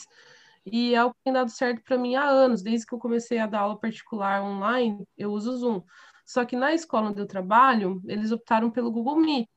e 0.65 0.95
é 0.95 1.03
o 1.03 1.12
que 1.12 1.19
tem 1.24 1.33
dado 1.33 1.51
certo 1.51 1.83
para 1.83 1.98
mim 1.98 2.15
há 2.15 2.24
anos, 2.24 2.63
desde 2.63 2.88
que 2.88 2.93
eu 2.95 3.00
comecei 3.00 3.38
a 3.38 3.45
dar 3.45 3.60
aula 3.60 3.79
particular 3.79 4.41
online, 4.41 5.05
eu 5.15 5.31
uso 5.31 5.51
o 5.51 5.57
Zoom. 5.57 5.83
Só 6.25 6.43
que 6.43 6.55
na 6.55 6.74
escola 6.74 7.10
onde 7.10 7.19
eu 7.19 7.27
trabalho, 7.27 8.01
eles 8.07 8.31
optaram 8.31 8.71
pelo 8.71 8.91
Google 8.91 9.17
Meet. 9.17 9.48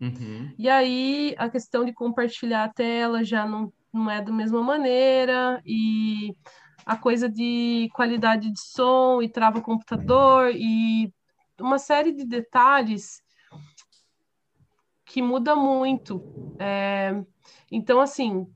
Uhum. 0.00 0.54
E 0.58 0.70
aí 0.70 1.34
a 1.36 1.50
questão 1.50 1.84
de 1.84 1.92
compartilhar 1.92 2.64
a 2.64 2.72
tela 2.72 3.22
já 3.22 3.46
não, 3.46 3.70
não 3.92 4.10
é 4.10 4.22
da 4.22 4.32
mesma 4.32 4.62
maneira, 4.62 5.60
e 5.64 6.34
a 6.86 6.96
coisa 6.96 7.28
de 7.28 7.88
qualidade 7.92 8.50
de 8.50 8.60
som 8.60 9.22
e 9.22 9.28
trava 9.28 9.58
o 9.58 9.62
computador 9.62 10.50
e 10.54 11.12
uma 11.60 11.78
série 11.78 12.12
de 12.12 12.24
detalhes 12.24 13.22
que 15.04 15.20
muda 15.20 15.54
muito. 15.54 16.22
É, 16.58 17.22
então, 17.70 18.00
assim, 18.00 18.46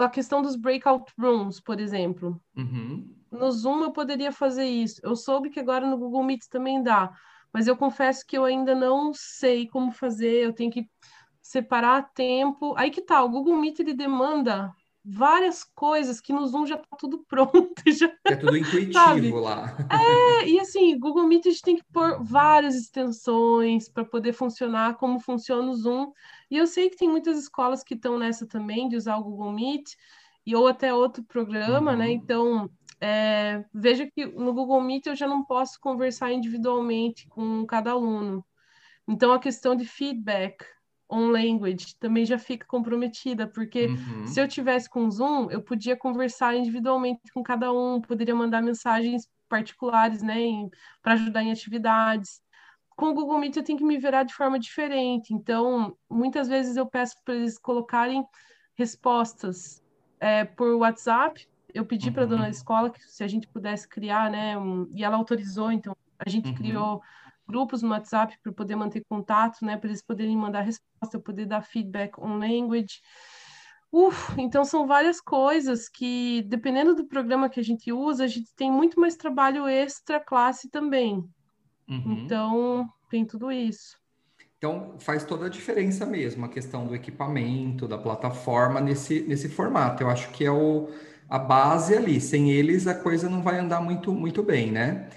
a 0.00 0.08
questão 0.08 0.40
dos 0.40 0.56
breakout 0.56 1.12
rooms, 1.18 1.60
por 1.60 1.80
exemplo. 1.80 2.40
Uhum. 2.56 3.12
No 3.30 3.50
Zoom 3.50 3.82
eu 3.82 3.92
poderia 3.92 4.30
fazer 4.30 4.66
isso. 4.66 5.00
Eu 5.02 5.16
soube 5.16 5.50
que 5.50 5.58
agora 5.58 5.86
no 5.86 5.98
Google 5.98 6.22
Meet 6.22 6.44
também 6.48 6.82
dá, 6.82 7.12
mas 7.52 7.66
eu 7.66 7.76
confesso 7.76 8.24
que 8.26 8.38
eu 8.38 8.44
ainda 8.44 8.74
não 8.74 9.12
sei 9.12 9.66
como 9.66 9.90
fazer. 9.90 10.44
Eu 10.44 10.52
tenho 10.52 10.70
que 10.70 10.88
separar 11.44 12.10
tempo. 12.14 12.74
Aí 12.74 12.90
que 12.90 13.02
tá, 13.02 13.22
o 13.22 13.28
Google 13.28 13.56
Meet 13.58 13.78
ele 13.80 13.92
demanda 13.92 14.74
várias 15.04 15.62
coisas 15.62 16.18
que 16.18 16.32
no 16.32 16.46
Zoom 16.46 16.64
já 16.64 16.78
tá 16.78 16.96
tudo 16.98 17.18
pronto. 17.28 17.74
Já, 17.86 18.10
é 18.24 18.34
tudo 18.34 18.56
intuitivo 18.56 19.38
lá. 19.40 19.76
É, 19.90 20.48
e 20.48 20.58
assim, 20.58 20.98
Google 20.98 21.26
Meet 21.26 21.46
a 21.46 21.50
gente 21.50 21.62
tem 21.62 21.76
que 21.76 21.84
pôr 21.92 22.24
várias 22.24 22.74
extensões 22.74 23.90
para 23.90 24.06
poder 24.06 24.32
funcionar 24.32 24.96
como 24.96 25.20
funciona 25.20 25.70
o 25.70 25.76
Zoom. 25.76 26.12
E 26.50 26.56
eu 26.56 26.66
sei 26.66 26.88
que 26.88 26.96
tem 26.96 27.10
muitas 27.10 27.38
escolas 27.38 27.84
que 27.84 27.92
estão 27.92 28.18
nessa 28.18 28.46
também, 28.46 28.88
de 28.88 28.96
usar 28.96 29.18
o 29.18 29.24
Google 29.24 29.52
Meet, 29.52 29.92
e 30.46 30.56
ou 30.56 30.66
até 30.66 30.94
outro 30.94 31.22
programa, 31.22 31.94
né? 31.94 32.06
uhum. 32.06 32.10
né? 32.10 32.10
Então, 32.12 32.70
é, 32.98 33.64
veja 33.72 34.10
que 34.10 34.24
no 34.24 34.54
Google 34.54 34.80
Meet 34.80 35.06
eu 35.06 35.14
já 35.14 35.28
não 35.28 35.44
posso 35.44 35.78
conversar 35.78 36.32
individualmente 36.32 37.28
com 37.28 37.66
cada 37.66 37.90
aluno. 37.90 38.42
Então, 39.06 39.30
a 39.30 39.38
questão 39.38 39.76
de 39.76 39.84
feedback 39.84 40.64
on 41.14 41.30
language 41.30 41.96
também 41.96 42.24
já 42.24 42.38
fica 42.38 42.66
comprometida, 42.66 43.46
porque 43.46 43.86
uhum. 43.86 44.26
se 44.26 44.40
eu 44.40 44.48
tivesse 44.48 44.90
com 44.90 45.08
Zoom, 45.10 45.48
eu 45.50 45.62
podia 45.62 45.96
conversar 45.96 46.56
individualmente 46.56 47.20
com 47.32 47.42
cada 47.42 47.72
um, 47.72 48.00
poderia 48.00 48.34
mandar 48.34 48.60
mensagens 48.60 49.28
particulares, 49.48 50.22
né, 50.22 50.36
para 51.00 51.14
ajudar 51.14 51.42
em 51.42 51.52
atividades. 51.52 52.42
Com 52.96 53.06
o 53.06 53.14
Google 53.14 53.38
Meet 53.38 53.56
eu 53.56 53.62
tenho 53.62 53.78
que 53.78 53.84
me 53.84 53.98
virar 53.98 54.24
de 54.24 54.34
forma 54.34 54.58
diferente, 54.58 55.32
então 55.32 55.96
muitas 56.10 56.48
vezes 56.48 56.76
eu 56.76 56.86
peço 56.86 57.16
para 57.24 57.34
eles 57.34 57.58
colocarem 57.58 58.24
respostas 58.74 59.82
é, 60.18 60.44
por 60.44 60.74
WhatsApp. 60.74 61.46
Eu 61.72 61.84
pedi 61.84 62.08
uhum. 62.08 62.14
para 62.14 62.22
a 62.24 62.26
dona 62.26 62.42
da 62.42 62.50
escola 62.50 62.90
que 62.90 63.00
se 63.00 63.22
a 63.22 63.28
gente 63.28 63.46
pudesse 63.48 63.88
criar, 63.88 64.30
né, 64.30 64.58
um, 64.58 64.88
e 64.90 65.04
ela 65.04 65.16
autorizou, 65.16 65.70
então 65.70 65.96
a 66.18 66.28
gente 66.28 66.48
uhum. 66.48 66.54
criou 66.54 67.02
grupos 67.46 67.82
no 67.82 67.90
WhatsApp 67.90 68.38
para 68.42 68.52
poder 68.52 68.76
manter 68.76 69.04
contato, 69.08 69.64
né, 69.64 69.76
para 69.76 69.88
eles 69.88 70.02
poderem 70.02 70.36
mandar 70.36 70.62
resposta, 70.62 71.18
poder 71.18 71.46
dar 71.46 71.62
feedback 71.62 72.18
on 72.18 72.38
language. 72.38 73.00
Uf, 73.92 74.34
então 74.40 74.64
são 74.64 74.86
várias 74.86 75.20
coisas 75.20 75.88
que, 75.88 76.42
dependendo 76.48 76.96
do 76.96 77.06
programa 77.06 77.48
que 77.48 77.60
a 77.60 77.62
gente 77.62 77.92
usa, 77.92 78.24
a 78.24 78.26
gente 78.26 78.52
tem 78.56 78.70
muito 78.70 78.98
mais 78.98 79.14
trabalho 79.14 79.68
extra 79.68 80.18
classe 80.18 80.68
também. 80.68 81.24
Uhum. 81.88 82.24
Então, 82.24 82.88
tem 83.08 83.24
tudo 83.24 83.52
isso. 83.52 83.96
Então, 84.58 84.94
faz 84.98 85.24
toda 85.24 85.46
a 85.46 85.48
diferença 85.50 86.06
mesmo 86.06 86.44
a 86.46 86.48
questão 86.48 86.86
do 86.86 86.94
equipamento, 86.94 87.86
da 87.86 87.98
plataforma 87.98 88.80
nesse, 88.80 89.20
nesse 89.28 89.48
formato. 89.48 90.02
Eu 90.02 90.08
acho 90.08 90.30
que 90.30 90.44
é 90.44 90.50
o, 90.50 90.88
a 91.28 91.38
base 91.38 91.94
ali. 91.94 92.20
Sem 92.20 92.50
eles, 92.50 92.86
a 92.86 92.94
coisa 92.94 93.28
não 93.28 93.42
vai 93.42 93.58
andar 93.58 93.80
muito, 93.80 94.12
muito 94.12 94.42
bem, 94.42 94.72
né? 94.72 95.08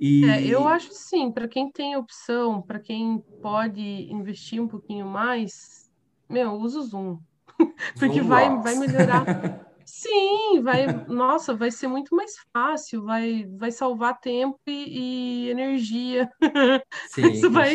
E... 0.00 0.24
É, 0.24 0.46
eu 0.46 0.66
acho 0.66 0.88
sim, 0.94 1.30
para 1.30 1.46
quem 1.46 1.70
tem 1.70 1.94
opção, 1.94 2.62
para 2.62 2.80
quem 2.80 3.22
pode 3.42 4.10
investir 4.10 4.60
um 4.60 4.66
pouquinho 4.66 5.04
mais, 5.04 5.92
meu, 6.26 6.54
usa 6.54 6.80
o 6.80 6.82
Zoom. 6.82 7.18
Porque 7.98 8.20
Zoom 8.20 8.28
vai, 8.28 8.62
vai 8.62 8.74
melhorar. 8.76 9.26
sim, 9.84 10.62
vai, 10.62 10.86
nossa, 11.06 11.54
vai 11.54 11.70
ser 11.70 11.86
muito 11.86 12.16
mais 12.16 12.32
fácil, 12.50 13.04
vai, 13.04 13.46
vai 13.58 13.70
salvar 13.70 14.18
tempo 14.18 14.58
e, 14.66 15.46
e 15.46 15.50
energia. 15.50 16.30
Sim, 17.10 17.32
Isso 17.32 17.50
vai, 17.50 17.74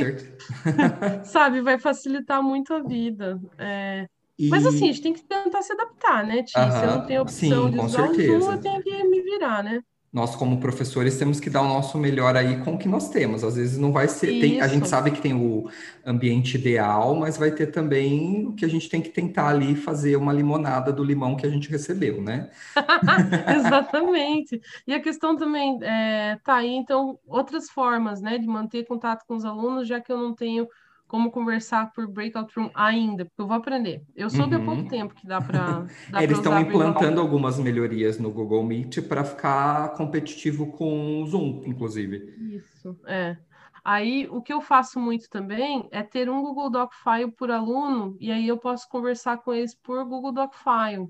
sabe, 1.23 1.61
vai 1.61 1.77
facilitar 1.77 2.41
muito 2.41 2.73
a 2.73 2.81
vida. 2.81 3.39
É... 3.59 4.07
E... 4.37 4.49
Mas 4.49 4.65
assim, 4.65 4.89
a 4.89 4.91
gente 4.91 5.01
tem 5.01 5.13
que 5.13 5.23
tentar 5.23 5.61
se 5.61 5.71
adaptar, 5.73 6.25
né, 6.25 6.41
Tia? 6.43 6.71
Se 6.71 6.83
eu 6.83 6.91
não 6.91 7.05
tenho 7.05 7.21
opção 7.21 7.65
sim, 7.65 7.71
de 7.71 7.79
usar 7.79 8.09
o 8.09 8.13
Zoom, 8.13 8.51
eu 8.51 8.59
tenho 8.59 8.81
que 8.81 9.03
me 9.03 9.21
virar, 9.21 9.63
né? 9.63 9.81
Nós 10.15 10.33
como 10.33 10.61
professores 10.61 11.17
temos 11.17 11.41
que 11.41 11.49
dar 11.49 11.61
o 11.61 11.67
nosso 11.67 11.97
melhor 11.97 12.37
aí 12.37 12.63
com 12.63 12.75
o 12.75 12.77
que 12.77 12.87
nós 12.87 13.09
temos. 13.09 13.43
Às 13.43 13.57
vezes 13.57 13.77
não 13.77 13.91
vai 13.91 14.07
ser, 14.07 14.39
tem, 14.39 14.61
a 14.61 14.67
gente 14.67 14.87
sabe 14.87 15.11
que 15.11 15.19
tem 15.19 15.33
o 15.33 15.69
ambiente 16.05 16.55
ideal, 16.55 17.13
mas 17.15 17.35
vai 17.35 17.51
ter 17.51 17.67
também 17.67 18.47
o 18.47 18.53
que 18.53 18.63
a 18.63 18.67
gente 18.69 18.87
tem 18.87 19.01
que 19.01 19.09
tentar 19.09 19.49
ali 19.49 19.75
fazer 19.75 20.15
uma 20.15 20.31
limonada 20.31 20.93
do 20.93 21.03
limão 21.03 21.35
que 21.35 21.45
a 21.45 21.49
gente 21.49 21.69
recebeu, 21.69 22.21
né? 22.21 22.49
Exatamente. 23.57 24.61
E 24.87 24.93
a 24.93 25.01
questão 25.01 25.35
também 25.35 25.77
é, 25.81 26.39
tá 26.45 26.55
aí, 26.55 26.73
então, 26.73 27.19
outras 27.27 27.69
formas, 27.69 28.21
né, 28.21 28.37
de 28.37 28.47
manter 28.47 28.85
contato 28.85 29.25
com 29.27 29.35
os 29.35 29.43
alunos, 29.43 29.85
já 29.85 29.99
que 29.99 30.13
eu 30.13 30.17
não 30.17 30.33
tenho 30.33 30.65
como 31.07 31.31
conversar 31.31 31.91
por 31.93 32.07
breakout 32.07 32.51
room 32.57 32.69
ainda, 32.73 33.25
porque 33.25 33.41
eu 33.41 33.47
vou 33.47 33.55
aprender. 33.55 34.03
Eu 34.15 34.29
soube 34.29 34.55
uhum. 34.55 34.61
há 34.61 34.65
pouco 34.65 34.81
uhum. 34.81 34.87
tempo 34.87 35.13
que 35.13 35.27
dá 35.27 35.39
para. 35.39 35.85
Eles 36.21 36.37
estão 36.37 36.59
implantando 36.59 37.21
algumas 37.21 37.59
melhorias 37.59 38.19
no 38.19 38.31
Google 38.31 38.63
Meet 38.63 39.01
para 39.07 39.23
ficar 39.23 39.93
competitivo 39.93 40.71
com 40.71 41.21
o 41.21 41.25
Zoom, 41.27 41.61
inclusive. 41.65 42.33
Isso, 42.55 42.97
é. 43.05 43.37
Aí, 43.83 44.27
o 44.31 44.41
que 44.41 44.51
eu 44.51 44.61
faço 44.61 44.99
muito 44.99 45.29
também 45.29 45.87
é 45.91 46.01
ter 46.01 46.27
um 46.27 46.41
Google 46.41 46.71
Doc 46.71 46.91
File 46.91 47.31
por 47.31 47.51
aluno, 47.51 48.17
e 48.19 48.31
aí 48.31 48.47
eu 48.47 48.57
posso 48.57 48.89
conversar 48.89 49.37
com 49.37 49.53
eles 49.53 49.75
por 49.75 50.03
Google 50.05 50.31
Doc 50.31 50.55
File. 50.55 51.07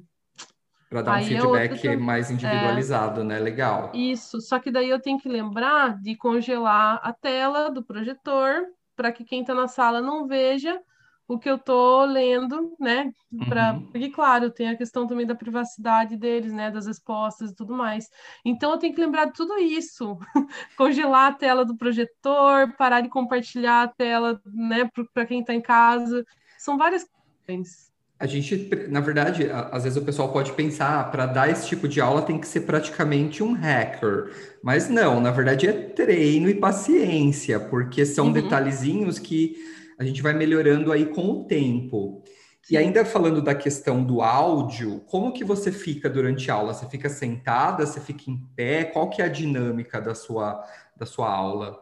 Para 0.90 1.02
dar 1.02 1.12
um 1.12 1.16
aí 1.16 1.24
é 1.24 1.40
feedback 1.40 1.88
é 1.88 1.96
mais 1.96 2.30
individualizado, 2.30 3.22
é, 3.22 3.24
né? 3.24 3.40
Legal. 3.40 3.92
Isso, 3.94 4.42
só 4.42 4.60
que 4.60 4.70
daí 4.70 4.90
eu 4.90 5.00
tenho 5.00 5.18
que 5.18 5.30
lembrar 5.30 5.98
de 6.02 6.18
congelar 6.18 7.00
a 7.02 7.14
tela 7.14 7.70
do 7.70 7.82
projetor 7.82 8.66
para 8.96 9.12
que 9.12 9.24
quem 9.24 9.42
está 9.42 9.54
na 9.54 9.68
sala 9.68 10.02
não 10.02 10.28
veja 10.28 10.82
o 11.28 11.40
que 11.40 11.50
eu 11.50 11.56
estou 11.56 12.06
lendo, 12.06 12.76
né? 12.80 13.12
Pra, 13.48 13.74
uhum. 13.74 13.86
Porque, 13.88 14.10
claro, 14.10 14.52
tem 14.52 14.70
a 14.70 14.78
questão 14.78 15.08
também 15.08 15.26
da 15.26 15.34
privacidade 15.34 16.16
deles, 16.16 16.54
né? 16.54 16.70
Das 16.70 16.86
respostas 16.86 17.52
e 17.52 17.56
tudo 17.56 17.74
mais. 17.74 18.08
Então, 18.44 18.72
eu 18.72 18.78
tenho 18.78 18.94
que 18.94 19.02
lembrar 19.02 19.26
de 19.26 19.34
tudo 19.34 19.58
isso. 19.58 20.18
Congelar 20.78 21.32
a 21.32 21.36
tela 21.36 21.66
do 21.66 21.76
projetor, 21.76 22.76
parar 22.78 23.02
de 23.02 23.10
compartilhar 23.10 23.84
a 23.84 23.88
tela, 23.88 24.40
né? 24.46 24.90
Para 25.14 25.26
quem 25.26 25.40
está 25.40 25.54
em 25.54 25.62
casa. 25.62 26.24
São 26.60 26.78
várias 26.78 27.04
questões. 27.04 27.95
A 28.18 28.26
gente, 28.26 28.70
na 28.90 29.02
verdade, 29.02 29.50
às 29.52 29.84
vezes 29.84 29.98
o 29.98 30.02
pessoal 30.02 30.32
pode 30.32 30.54
pensar, 30.54 31.02
ah, 31.02 31.04
para 31.04 31.26
dar 31.26 31.50
esse 31.50 31.68
tipo 31.68 31.86
de 31.86 32.00
aula 32.00 32.22
tem 32.22 32.40
que 32.40 32.48
ser 32.48 32.62
praticamente 32.62 33.44
um 33.44 33.54
hacker. 33.54 34.32
Mas 34.64 34.88
não, 34.88 35.20
na 35.20 35.32
verdade 35.32 35.68
é 35.68 35.74
treino 35.74 36.50
e 36.50 36.56
paciência, 36.56 37.60
porque 37.60 38.06
são 38.06 38.28
uhum. 38.28 38.32
detalhezinhos 38.32 39.20
que 39.20 39.58
a 40.00 40.04
gente 40.06 40.22
vai 40.22 40.34
melhorando 40.34 40.94
aí 40.94 41.08
com 41.08 41.30
o 41.30 41.44
tempo. 41.46 42.24
E 42.70 42.78
ainda 42.78 43.06
falando 43.06 43.42
da 43.42 43.54
questão 43.54 44.04
do 44.04 44.22
áudio, 44.22 45.02
como 45.08 45.32
que 45.32 45.44
você 45.44 45.72
fica 45.72 46.10
durante 46.10 46.50
a 46.50 46.56
aula? 46.56 46.74
Você 46.74 46.88
fica 46.90 47.10
sentada, 47.10 47.86
você 47.86 48.00
fica 48.00 48.32
em 48.32 48.38
pé? 48.56 48.86
Qual 48.86 49.10
que 49.10 49.22
é 49.22 49.26
a 49.26 49.30
dinâmica 49.30 50.02
da 50.02 50.16
sua, 50.16 50.64
da 50.98 51.06
sua 51.06 51.32
aula? 51.32 51.80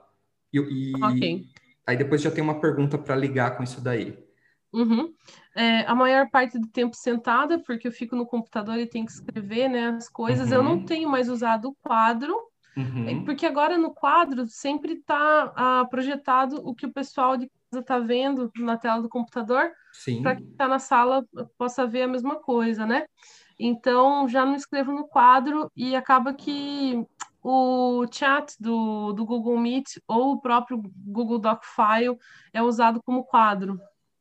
E, 0.51 0.57
e 0.59 1.03
okay. 1.03 1.45
aí 1.87 1.95
depois 1.95 2.21
já 2.21 2.29
tem 2.29 2.43
uma 2.43 2.59
pergunta 2.59 2.97
para 2.97 3.15
ligar 3.15 3.55
com 3.55 3.63
isso 3.63 3.79
daí. 3.79 4.17
Uhum. 4.73 5.13
É, 5.55 5.81
a 5.81 5.93
maior 5.93 6.29
parte 6.29 6.57
do 6.57 6.67
tempo 6.67 6.95
sentada, 6.95 7.59
porque 7.59 7.87
eu 7.87 7.91
fico 7.91 8.15
no 8.15 8.25
computador 8.25 8.77
e 8.77 8.87
tenho 8.87 9.05
que 9.05 9.11
escrever 9.11 9.69
né, 9.69 9.89
as 9.89 10.09
coisas. 10.09 10.49
Uhum. 10.49 10.55
Eu 10.55 10.63
não 10.63 10.71
uhum. 10.73 10.85
tenho 10.85 11.09
mais 11.09 11.29
usado 11.29 11.69
o 11.69 11.75
quadro, 11.75 12.35
uhum. 12.75 13.07
É, 13.07 13.23
porque 13.23 13.45
agora 13.45 13.77
no 13.77 13.93
quadro 13.93 14.47
sempre 14.47 14.93
está 14.93 15.53
ah, 15.55 15.85
projetado 15.89 16.55
o 16.67 16.73
que 16.73 16.87
o 16.87 16.93
pessoal 16.93 17.37
de 17.37 17.49
casa 17.69 17.81
está 17.81 17.99
vendo 17.99 18.51
na 18.57 18.75
tela 18.77 19.01
do 19.01 19.09
computador, 19.09 19.71
para 20.21 20.35
quem 20.35 20.47
está 20.47 20.67
na 20.67 20.79
sala 20.79 21.23
possa 21.57 21.85
ver 21.85 22.03
a 22.03 22.07
mesma 22.07 22.37
coisa, 22.37 22.85
né? 22.85 23.05
Então 23.59 24.27
já 24.27 24.43
não 24.43 24.55
escrevo 24.55 24.91
no 24.91 25.07
quadro 25.07 25.71
e 25.75 25.95
acaba 25.95 26.33
que 26.33 27.05
o 27.43 28.05
chat 28.11 28.55
do, 28.59 29.13
do 29.13 29.25
Google 29.25 29.59
Meet 29.59 29.99
ou 30.07 30.33
o 30.33 30.41
próprio 30.41 30.81
Google 31.05 31.37
Doc 31.37 31.63
File 31.63 32.17
é 32.51 32.61
usado 32.63 33.01
como 33.03 33.25
quadro. 33.25 33.79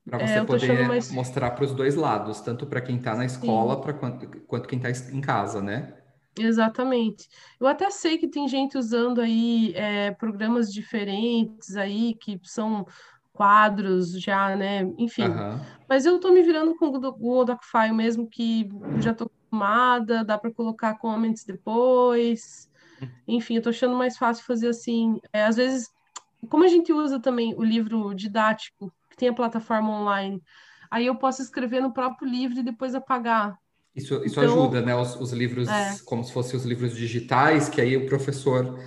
Para 0.09 0.19
você 0.19 0.35
é, 0.35 0.45
poder 0.45 0.89
mais... 0.89 1.13
mostrar 1.13 1.53
para 1.53 1.65
os 1.65 1.73
dois 1.73 1.95
lados, 1.95 2.41
tanto 2.41 2.67
para 2.67 2.81
quem 2.81 2.97
está 2.97 3.15
na 3.15 3.25
escola 3.25 3.81
pra, 3.81 3.93
quanto, 3.93 4.27
quanto 4.43 4.69
quem 4.69 4.81
está 4.81 5.15
em 5.15 5.21
casa, 5.21 5.61
né? 5.63 5.95
Exatamente. 6.39 7.29
Eu 7.61 7.67
até 7.67 7.91
sei 7.91 8.19
que 8.19 8.27
tem 8.27 8.49
gente 8.49 8.77
usando 8.77 9.21
aí 9.21 9.73
é, 9.77 10.11
programas 10.13 10.73
diferentes 10.73 11.77
aí, 11.77 12.15
que 12.15 12.41
são 12.43 12.87
quadros 13.33 14.21
já, 14.21 14.57
né? 14.57 14.83
Enfim. 14.99 15.29
Uhum. 15.29 15.61
Mas 15.89 16.05
eu 16.05 16.17
estou 16.17 16.33
me 16.33 16.43
virando 16.43 16.75
com 16.77 16.87
o 16.87 16.93
Google 16.93 17.45
Docfile 17.45 17.93
mesmo, 17.93 18.27
que 18.27 18.69
já 18.99 19.13
estou 19.13 19.27
acostumada, 19.27 20.25
dá 20.25 20.37
para 20.37 20.51
colocar 20.51 20.99
comments 20.99 21.45
depois. 21.45 22.71
Enfim, 23.27 23.55
eu 23.55 23.59
estou 23.59 23.71
achando 23.71 23.95
mais 23.95 24.17
fácil 24.17 24.45
fazer 24.45 24.69
assim. 24.69 25.21
É, 25.33 25.45
às 25.45 25.57
vezes, 25.57 25.91
como 26.49 26.65
a 26.65 26.69
gente 26.69 26.93
usa 26.93 27.21
também 27.21 27.55
o 27.55 27.63
livro 27.63 28.15
didático 28.15 28.93
que 29.13 29.17
tem 29.17 29.29
a 29.29 29.35
plataforma 29.35 29.91
online. 29.91 30.43
Aí 30.91 31.07
eu 31.07 31.15
posso 31.15 31.41
escrever 31.41 31.81
no 31.81 31.93
próprio 31.93 32.29
livro 32.29 32.59
e 32.59 32.63
depois 32.63 32.95
apagar. 32.95 33.57
Isso, 33.95 34.25
isso 34.25 34.41
então, 34.41 34.45
ajuda, 34.45 34.81
né? 34.81 34.95
Os, 34.97 35.15
os 35.17 35.33
livros, 35.33 35.69
é. 35.69 35.97
como 36.05 36.25
se 36.25 36.33
fossem 36.33 36.59
os 36.59 36.65
livros 36.65 36.97
digitais, 36.97 37.69
que 37.69 37.81
aí 37.81 37.97
o 37.97 38.07
professor 38.07 38.79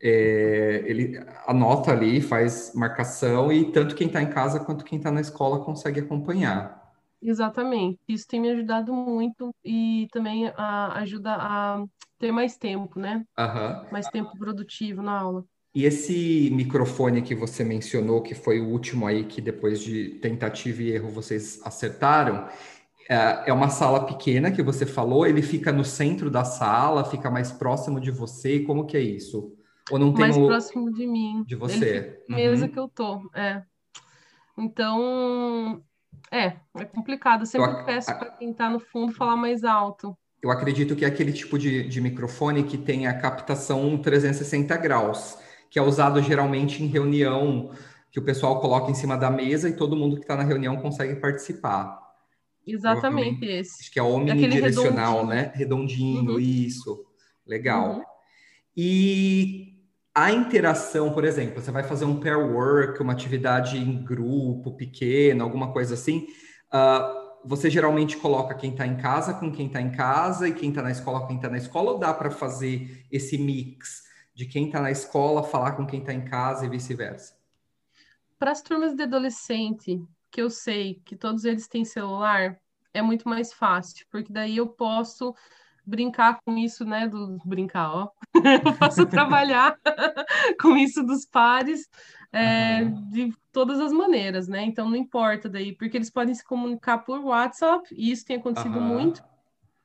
é, 0.00 0.82
ele 0.84 1.16
anota 1.46 1.92
ali, 1.92 2.20
faz 2.20 2.72
marcação, 2.74 3.52
e 3.52 3.70
tanto 3.70 3.94
quem 3.94 4.08
está 4.08 4.20
em 4.20 4.30
casa 4.30 4.60
quanto 4.60 4.84
quem 4.84 4.98
está 4.98 5.10
na 5.10 5.20
escola 5.20 5.64
consegue 5.64 6.00
acompanhar. 6.00 6.76
Exatamente. 7.22 7.98
Isso 8.08 8.26
tem 8.26 8.40
me 8.40 8.50
ajudado 8.50 8.92
muito 8.92 9.54
e 9.64 10.08
também 10.12 10.48
a, 10.56 10.98
ajuda 10.98 11.34
a 11.34 11.84
ter 12.18 12.32
mais 12.32 12.56
tempo, 12.56 12.98
né? 12.98 13.24
Uhum. 13.38 13.92
Mais 13.92 14.08
tempo 14.08 14.36
produtivo 14.36 15.02
na 15.02 15.20
aula. 15.20 15.44
E 15.74 15.84
esse 15.84 16.50
microfone 16.52 17.22
que 17.22 17.34
você 17.34 17.62
mencionou, 17.62 18.22
que 18.22 18.34
foi 18.34 18.60
o 18.60 18.68
último 18.68 19.06
aí 19.06 19.24
que 19.24 19.40
depois 19.40 19.80
de 19.80 20.18
tentativa 20.20 20.82
e 20.82 20.90
erro 20.90 21.10
vocês 21.10 21.60
acertaram, 21.64 22.48
é, 23.08 23.50
é 23.50 23.52
uma 23.52 23.68
sala 23.68 24.04
pequena 24.06 24.50
que 24.50 24.62
você 24.62 24.84
falou, 24.84 25.26
ele 25.26 25.42
fica 25.42 25.70
no 25.70 25.84
centro 25.84 26.30
da 26.30 26.44
sala, 26.44 27.04
fica 27.04 27.30
mais 27.30 27.52
próximo 27.52 28.00
de 28.00 28.10
você, 28.10 28.60
como 28.60 28.86
que 28.86 28.96
é 28.96 29.00
isso? 29.00 29.54
Ou 29.90 29.98
não 29.98 30.12
tem 30.12 30.20
mais 30.20 30.36
o... 30.36 30.46
próximo 30.46 30.92
de 30.92 31.06
mim. 31.06 31.42
De 31.46 31.54
você. 31.54 32.22
Uhum. 32.28 32.36
Mesa 32.36 32.68
que 32.68 32.78
eu 32.78 32.88
tô, 32.88 33.30
é. 33.34 33.62
Então, 34.56 35.82
é, 36.30 36.56
é 36.76 36.84
complicado. 36.84 37.42
Eu 37.42 37.46
sempre 37.46 37.70
eu, 37.70 37.84
peço 37.84 38.06
para 38.18 38.30
quem 38.32 38.50
está 38.50 38.68
no 38.68 38.80
fundo 38.80 39.12
falar 39.12 39.36
mais 39.36 39.64
alto. 39.64 40.16
Eu 40.42 40.50
acredito 40.50 40.94
que 40.94 41.04
é 41.04 41.08
aquele 41.08 41.32
tipo 41.32 41.58
de, 41.58 41.88
de 41.88 42.00
microfone 42.00 42.64
que 42.64 42.76
tem 42.76 43.06
a 43.06 43.18
captação 43.18 43.96
360 43.98 44.76
graus 44.76 45.38
que 45.70 45.78
é 45.78 45.82
usado 45.82 46.22
geralmente 46.22 46.82
em 46.82 46.86
reunião, 46.86 47.70
que 48.10 48.18
o 48.18 48.24
pessoal 48.24 48.60
coloca 48.60 48.90
em 48.90 48.94
cima 48.94 49.16
da 49.16 49.30
mesa 49.30 49.68
e 49.68 49.76
todo 49.76 49.96
mundo 49.96 50.16
que 50.16 50.22
está 50.22 50.36
na 50.36 50.42
reunião 50.42 50.76
consegue 50.76 51.16
participar. 51.16 51.98
Exatamente 52.66 53.44
esse. 53.46 53.82
Acho 53.82 53.92
que 53.92 53.98
é 53.98 54.02
omnidirecional, 54.02 55.14
redondinho. 55.14 55.34
né? 55.34 55.52
Redondinho, 55.54 56.32
uhum. 56.32 56.38
isso. 56.40 57.04
Legal. 57.46 57.96
Uhum. 57.96 58.02
E 58.76 59.74
a 60.14 60.30
interação, 60.32 61.12
por 61.12 61.24
exemplo, 61.24 61.62
você 61.62 61.70
vai 61.70 61.82
fazer 61.82 62.04
um 62.04 62.20
pair 62.20 62.36
work, 62.36 63.00
uma 63.00 63.12
atividade 63.12 63.78
em 63.78 64.04
grupo, 64.04 64.76
pequena, 64.76 65.44
alguma 65.44 65.72
coisa 65.72 65.94
assim. 65.94 66.26
Uh, 66.72 67.28
você 67.44 67.70
geralmente 67.70 68.16
coloca 68.16 68.54
quem 68.54 68.72
está 68.72 68.86
em 68.86 68.96
casa 68.96 69.32
com 69.34 69.50
quem 69.50 69.66
está 69.66 69.80
em 69.80 69.90
casa 69.90 70.48
e 70.48 70.52
quem 70.52 70.70
está 70.70 70.82
na 70.82 70.90
escola 70.90 71.20
com 71.20 71.28
quem 71.28 71.36
está 71.36 71.48
na 71.48 71.56
escola, 71.56 71.92
ou 71.92 71.98
dá 71.98 72.12
para 72.12 72.30
fazer 72.30 73.06
esse 73.10 73.38
mix? 73.38 74.07
De 74.38 74.46
quem 74.46 74.66
está 74.66 74.80
na 74.80 74.92
escola 74.92 75.42
falar 75.42 75.72
com 75.72 75.84
quem 75.84 75.98
está 75.98 76.14
em 76.14 76.24
casa 76.24 76.64
e 76.64 76.68
vice-versa? 76.68 77.36
Para 78.38 78.52
as 78.52 78.62
turmas 78.62 78.94
de 78.94 79.02
adolescente, 79.02 80.00
que 80.30 80.40
eu 80.40 80.48
sei 80.48 81.02
que 81.04 81.16
todos 81.16 81.44
eles 81.44 81.66
têm 81.66 81.84
celular, 81.84 82.56
é 82.94 83.02
muito 83.02 83.28
mais 83.28 83.52
fácil, 83.52 84.06
porque 84.08 84.32
daí 84.32 84.56
eu 84.56 84.68
posso 84.68 85.34
brincar 85.84 86.38
com 86.44 86.56
isso, 86.56 86.84
né? 86.84 87.08
Do 87.08 87.36
brincar, 87.44 87.90
ó. 87.90 88.10
eu 88.64 88.74
posso 88.74 89.06
trabalhar 89.10 89.76
com 90.62 90.76
isso 90.76 91.02
dos 91.02 91.26
pares 91.26 91.88
é, 92.32 92.82
uhum. 92.82 93.10
de 93.10 93.34
todas 93.50 93.80
as 93.80 93.90
maneiras, 93.90 94.46
né? 94.46 94.62
Então 94.62 94.88
não 94.88 94.94
importa 94.94 95.48
daí, 95.48 95.72
porque 95.72 95.96
eles 95.96 96.10
podem 96.10 96.32
se 96.36 96.44
comunicar 96.44 96.98
por 96.98 97.18
WhatsApp, 97.24 97.92
e 97.92 98.12
isso 98.12 98.24
tem 98.24 98.36
acontecido 98.36 98.78
uhum. 98.78 98.86
muito. 98.86 99.20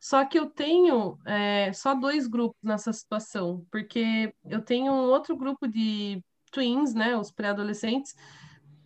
Só 0.03 0.25
que 0.25 0.37
eu 0.37 0.49
tenho 0.49 1.17
é, 1.25 1.71
só 1.71 1.95
dois 1.95 2.27
grupos 2.27 2.59
nessa 2.61 2.91
situação, 2.91 3.65
porque 3.71 4.35
eu 4.43 4.61
tenho 4.61 4.91
um 4.91 5.05
outro 5.05 5.33
grupo 5.33 5.65
de 5.65 6.21
twins, 6.51 6.93
né, 6.93 7.15
os 7.15 7.31
pré-adolescentes, 7.31 8.13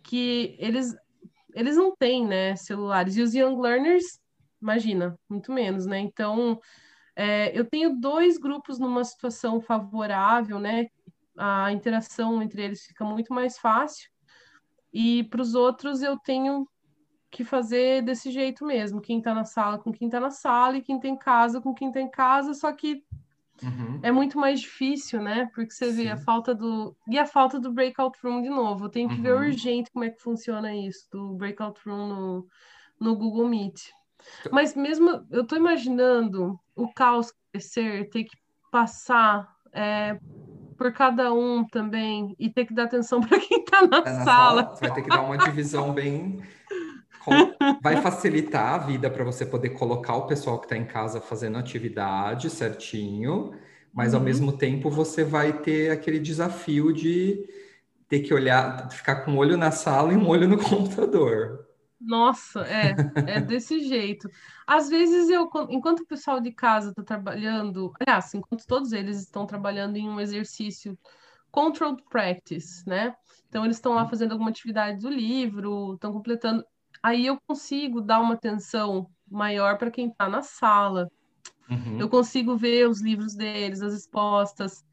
que 0.04 0.54
eles, 0.60 0.94
eles 1.56 1.76
não 1.76 1.92
têm, 1.96 2.24
né, 2.24 2.54
celulares. 2.54 3.16
E 3.16 3.22
os 3.22 3.34
young 3.34 3.60
learners, 3.60 4.20
imagina, 4.62 5.18
muito 5.28 5.50
menos, 5.50 5.86
né? 5.86 5.98
Então, 5.98 6.60
é, 7.16 7.50
eu 7.58 7.64
tenho 7.64 7.98
dois 7.98 8.38
grupos 8.38 8.78
numa 8.78 9.02
situação 9.02 9.60
favorável, 9.60 10.60
né? 10.60 10.86
A 11.36 11.72
interação 11.72 12.40
entre 12.40 12.62
eles 12.62 12.84
fica 12.84 13.04
muito 13.04 13.34
mais 13.34 13.58
fácil. 13.58 14.08
E 14.92 15.24
para 15.24 15.42
os 15.42 15.56
outros 15.56 16.00
eu 16.00 16.16
tenho 16.16 16.64
que 17.30 17.44
fazer 17.44 18.02
desse 18.02 18.30
jeito 18.30 18.64
mesmo. 18.64 19.00
Quem 19.00 19.20
tá 19.20 19.34
na 19.34 19.44
sala 19.44 19.78
com 19.78 19.92
quem 19.92 20.08
tá 20.08 20.18
na 20.18 20.30
sala 20.30 20.76
e 20.76 20.82
quem 20.82 20.98
tem 20.98 21.16
casa 21.16 21.60
com 21.60 21.74
quem 21.74 21.92
tem 21.92 22.08
casa, 22.10 22.54
só 22.54 22.72
que 22.72 23.04
uhum. 23.62 24.00
é 24.02 24.10
muito 24.10 24.38
mais 24.38 24.60
difícil, 24.60 25.20
né? 25.22 25.48
Porque 25.54 25.70
você 25.70 25.90
Sim. 25.90 26.04
vê 26.04 26.08
a 26.08 26.16
falta 26.16 26.54
do. 26.54 26.96
E 27.06 27.18
a 27.18 27.26
falta 27.26 27.60
do 27.60 27.72
breakout 27.72 28.18
room 28.22 28.42
de 28.42 28.48
novo. 28.48 28.86
Eu 28.86 28.88
tenho 28.88 29.08
que 29.08 29.16
uhum. 29.16 29.22
ver 29.22 29.34
urgente 29.34 29.90
como 29.90 30.04
é 30.04 30.10
que 30.10 30.22
funciona 30.22 30.74
isso, 30.74 31.08
do 31.10 31.34
breakout 31.34 31.80
room 31.86 32.08
no, 32.08 32.46
no 32.98 33.16
Google 33.16 33.48
Meet. 33.48 33.90
Então 34.40 34.52
Mas 34.52 34.74
mesmo 34.74 35.24
eu 35.30 35.46
tô 35.46 35.56
imaginando 35.56 36.58
o 36.74 36.88
caos 36.92 37.32
crescer, 37.52 38.08
ter 38.10 38.24
que 38.24 38.36
passar. 38.70 39.56
É, 39.70 40.18
por 40.78 40.92
cada 40.92 41.32
um 41.32 41.64
também 41.64 42.36
e 42.38 42.48
ter 42.48 42.64
que 42.64 42.72
dar 42.72 42.84
atenção 42.84 43.20
para 43.26 43.38
quem 43.40 43.58
está 43.58 43.82
na, 43.82 44.00
tá 44.00 44.12
na 44.12 44.24
sala. 44.24 44.24
sala. 44.24 44.76
Você 44.76 44.86
vai 44.86 44.94
ter 44.94 45.02
que 45.02 45.08
dar 45.08 45.22
uma 45.22 45.36
divisão 45.36 45.92
bem 45.92 46.40
vai 47.82 48.00
facilitar 48.00 48.74
a 48.74 48.78
vida 48.78 49.10
para 49.10 49.24
você 49.24 49.44
poder 49.46 49.70
colocar 49.70 50.16
o 50.16 50.26
pessoal 50.26 50.58
que 50.58 50.66
está 50.66 50.76
em 50.76 50.84
casa 50.84 51.20
fazendo 51.20 51.58
atividade 51.58 52.50
certinho, 52.50 53.52
mas 53.92 54.12
uhum. 54.12 54.18
ao 54.18 54.24
mesmo 54.24 54.52
tempo 54.52 54.90
você 54.90 55.24
vai 55.24 55.52
ter 55.52 55.90
aquele 55.90 56.18
desafio 56.18 56.92
de 56.92 57.48
ter 58.08 58.20
que 58.20 58.32
olhar, 58.32 58.90
ficar 58.90 59.16
com 59.16 59.32
um 59.32 59.36
olho 59.36 59.56
na 59.56 59.70
sala 59.70 60.12
e 60.12 60.16
um 60.16 60.26
olho 60.28 60.48
no 60.48 60.58
computador. 60.62 61.66
Nossa, 62.00 62.60
é, 62.60 62.94
é 63.26 63.40
desse 63.40 63.80
jeito. 63.80 64.30
Às 64.66 64.88
vezes 64.88 65.28
eu, 65.28 65.50
enquanto 65.68 66.00
o 66.00 66.06
pessoal 66.06 66.40
de 66.40 66.52
casa 66.52 66.90
está 66.90 67.02
trabalhando, 67.02 67.92
aliás, 68.00 68.32
enquanto 68.34 68.66
todos 68.66 68.92
eles 68.92 69.18
estão 69.18 69.46
trabalhando 69.46 69.96
em 69.96 70.08
um 70.08 70.20
exercício 70.20 70.96
controlled 71.50 72.02
practice, 72.08 72.86
né? 72.86 73.14
Então 73.48 73.64
eles 73.64 73.78
estão 73.78 73.94
lá 73.94 74.02
uhum. 74.02 74.08
fazendo 74.08 74.32
alguma 74.32 74.50
atividade 74.50 75.00
do 75.00 75.08
livro, 75.08 75.94
estão 75.94 76.12
completando 76.12 76.64
aí 77.08 77.26
eu 77.26 77.38
consigo 77.46 78.00
dar 78.00 78.20
uma 78.20 78.34
atenção 78.34 79.08
maior 79.30 79.78
para 79.78 79.90
quem 79.90 80.08
está 80.08 80.28
na 80.28 80.42
sala. 80.42 81.10
Uhum. 81.70 81.98
Eu 81.98 82.08
consigo 82.08 82.56
ver 82.56 82.88
os 82.88 83.00
livros 83.00 83.34
deles, 83.34 83.82
as 83.82 83.92
respostas. 83.92 84.84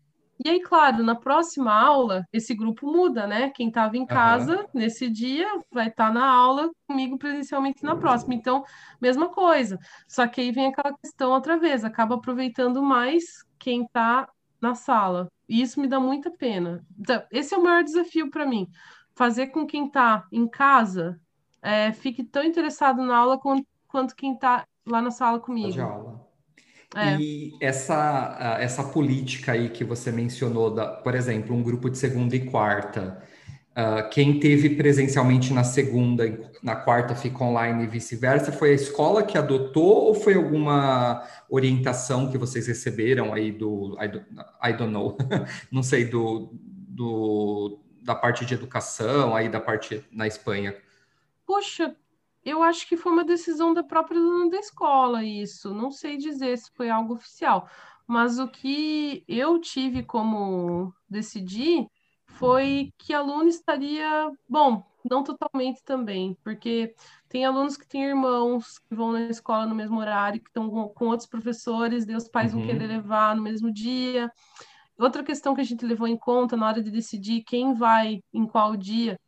E 0.43 0.49
aí, 0.49 0.59
claro, 0.61 1.01
na 1.01 1.15
próxima 1.15 1.73
aula, 1.73 2.25
esse 2.33 2.53
grupo 2.53 2.85
muda, 2.85 3.25
né? 3.25 3.49
Quem 3.51 3.69
estava 3.69 3.95
em 3.95 4.05
casa 4.05 4.57
uhum. 4.57 4.65
nesse 4.73 5.09
dia 5.09 5.47
vai 5.71 5.87
estar 5.87 6.07
tá 6.07 6.13
na 6.13 6.25
aula 6.25 6.69
comigo 6.85 7.17
presencialmente 7.17 7.83
na 7.83 7.95
próxima. 7.95 8.33
Então, 8.33 8.63
mesma 9.01 9.29
coisa. 9.29 9.79
Só 10.07 10.27
que 10.27 10.41
aí 10.41 10.51
vem 10.51 10.67
aquela 10.67 10.93
questão 10.97 11.31
outra 11.31 11.57
vez, 11.57 11.85
acaba 11.85 12.15
aproveitando 12.15 12.83
mais 12.83 13.45
quem 13.57 13.83
está 13.83 14.27
na 14.61 14.75
sala. 14.75 15.29
E 15.47 15.61
isso 15.61 15.79
me 15.79 15.87
dá 15.87 15.99
muita 15.99 16.29
pena. 16.29 16.85
Então, 16.99 17.23
esse 17.31 17.53
é 17.53 17.57
o 17.57 17.63
maior 17.63 17.83
desafio 17.83 18.29
para 18.29 18.45
mim. 18.45 18.67
Fazer 19.15 19.47
com 19.47 19.65
quem 19.65 19.85
está 19.85 20.25
em 20.29 20.45
casa 20.45 21.17
é, 21.65 21.91
fique 21.91 22.23
tão 22.23 22.43
interessado 22.43 23.01
na 23.01 23.17
aula 23.17 23.39
quanto, 23.39 23.65
quanto 23.87 24.15
quem 24.15 24.35
está 24.35 24.67
lá 24.85 25.01
na 25.01 25.09
sala 25.09 25.39
comigo. 25.39 25.71
De 25.71 25.81
aula. 25.81 26.23
É. 26.95 27.17
E 27.17 27.57
essa, 27.59 28.57
essa 28.59 28.83
política 28.83 29.53
aí 29.53 29.69
que 29.69 29.83
você 29.83 30.11
mencionou, 30.11 30.73
da, 30.73 30.87
por 30.87 31.15
exemplo, 31.15 31.55
um 31.55 31.63
grupo 31.63 31.89
de 31.89 31.97
segunda 31.97 32.35
e 32.35 32.45
quarta, 32.45 33.19
uh, 33.71 34.07
quem 34.11 34.39
teve 34.39 34.75
presencialmente 34.75 35.51
na 35.51 35.63
segunda, 35.63 36.51
na 36.61 36.75
quarta 36.75 37.15
fica 37.15 37.43
online 37.43 37.83
e 37.83 37.87
vice-versa, 37.87 38.51
foi 38.51 38.69
a 38.69 38.75
escola 38.75 39.23
que 39.23 39.35
adotou 39.37 40.05
ou 40.05 40.13
foi 40.13 40.35
alguma 40.35 41.27
orientação 41.49 42.31
que 42.31 42.37
vocês 42.37 42.67
receberam 42.67 43.33
aí 43.33 43.51
do, 43.51 43.97
I 43.99 44.07
don't, 44.07 44.27
I 44.63 44.73
don't 44.73 44.93
know, 44.93 45.17
não 45.71 45.81
sei, 45.81 46.05
do, 46.05 46.53
do, 46.53 47.79
da 48.03 48.13
parte 48.13 48.45
de 48.45 48.53
educação, 48.53 49.35
aí 49.35 49.49
da 49.49 49.59
parte 49.59 50.05
na 50.11 50.27
Espanha? 50.27 50.75
Poxa, 51.45 51.95
eu 52.43 52.61
acho 52.61 52.87
que 52.87 52.95
foi 52.95 53.11
uma 53.11 53.23
decisão 53.23 53.73
da 53.73 53.83
própria 53.83 54.19
dona 54.19 54.49
da 54.49 54.57
escola 54.57 55.23
isso. 55.23 55.73
Não 55.73 55.91
sei 55.91 56.17
dizer 56.17 56.57
se 56.57 56.71
foi 56.73 56.89
algo 56.89 57.15
oficial, 57.15 57.67
mas 58.07 58.37
o 58.39 58.47
que 58.47 59.23
eu 59.27 59.59
tive 59.59 60.03
como 60.03 60.93
decidir 61.09 61.87
foi 62.27 62.91
que 62.97 63.13
aluno 63.13 63.47
estaria, 63.47 64.31
bom, 64.47 64.83
não 65.09 65.23
totalmente 65.23 65.83
também, 65.83 66.37
porque 66.43 66.93
tem 67.29 67.45
alunos 67.45 67.77
que 67.77 67.87
têm 67.87 68.03
irmãos 68.03 68.79
que 68.79 68.95
vão 68.95 69.11
na 69.11 69.21
escola 69.29 69.65
no 69.65 69.75
mesmo 69.75 69.99
horário, 69.99 70.41
que 70.41 70.49
estão 70.49 70.69
com, 70.69 71.05
outros 71.05 71.27
professores, 71.27 72.07
e 72.07 72.15
os 72.15 72.27
pais 72.27 72.53
uhum. 72.53 72.59
vão 72.59 72.67
querer 72.67 72.87
levar 72.87 73.35
no 73.35 73.41
mesmo 73.41 73.71
dia. 73.71 74.31
Outra 74.97 75.23
questão 75.23 75.53
que 75.55 75.61
a 75.61 75.65
gente 75.65 75.85
levou 75.85 76.07
em 76.07 76.17
conta 76.17 76.57
na 76.57 76.67
hora 76.67 76.81
de 76.81 76.91
decidir 76.91 77.43
quem 77.43 77.73
vai 77.73 78.21
em 78.33 78.45
qual 78.45 78.75
dia 78.75 79.19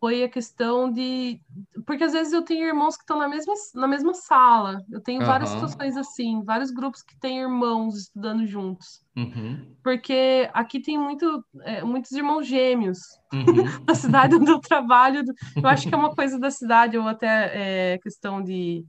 foi 0.00 0.24
a 0.24 0.28
questão 0.28 0.90
de. 0.90 1.38
Porque 1.86 2.02
às 2.02 2.14
vezes 2.14 2.32
eu 2.32 2.42
tenho 2.42 2.66
irmãos 2.66 2.96
que 2.96 3.02
estão 3.02 3.18
na 3.18 3.28
mesma, 3.28 3.52
na 3.74 3.86
mesma 3.86 4.14
sala. 4.14 4.82
Eu 4.90 5.00
tenho 5.00 5.20
uhum. 5.20 5.26
várias 5.26 5.50
situações 5.50 5.96
assim, 5.96 6.42
vários 6.42 6.70
grupos 6.70 7.02
que 7.02 7.14
têm 7.20 7.40
irmãos 7.40 7.96
estudando 7.96 8.46
juntos. 8.46 9.04
Uhum. 9.14 9.76
Porque 9.84 10.48
aqui 10.54 10.80
tem 10.80 10.98
muito, 10.98 11.44
é, 11.60 11.84
muitos 11.84 12.12
irmãos 12.12 12.46
gêmeos 12.46 12.98
uhum. 13.32 13.44
da 13.84 13.94
cidade 13.94 14.34
onde 14.34 14.50
eu 14.50 14.58
trabalho. 14.58 15.22
Eu 15.54 15.68
acho 15.68 15.86
que 15.86 15.94
é 15.94 15.98
uma 15.98 16.14
coisa 16.14 16.38
da 16.40 16.50
cidade, 16.50 16.96
ou 16.96 17.06
até 17.06 17.92
é, 17.94 17.98
questão 17.98 18.42
de. 18.42 18.84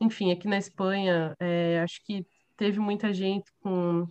Enfim, 0.00 0.32
aqui 0.32 0.48
na 0.48 0.56
Espanha, 0.56 1.34
é, 1.38 1.80
acho 1.84 2.02
que 2.04 2.26
teve 2.56 2.80
muita 2.80 3.12
gente 3.12 3.50
com 3.60 4.08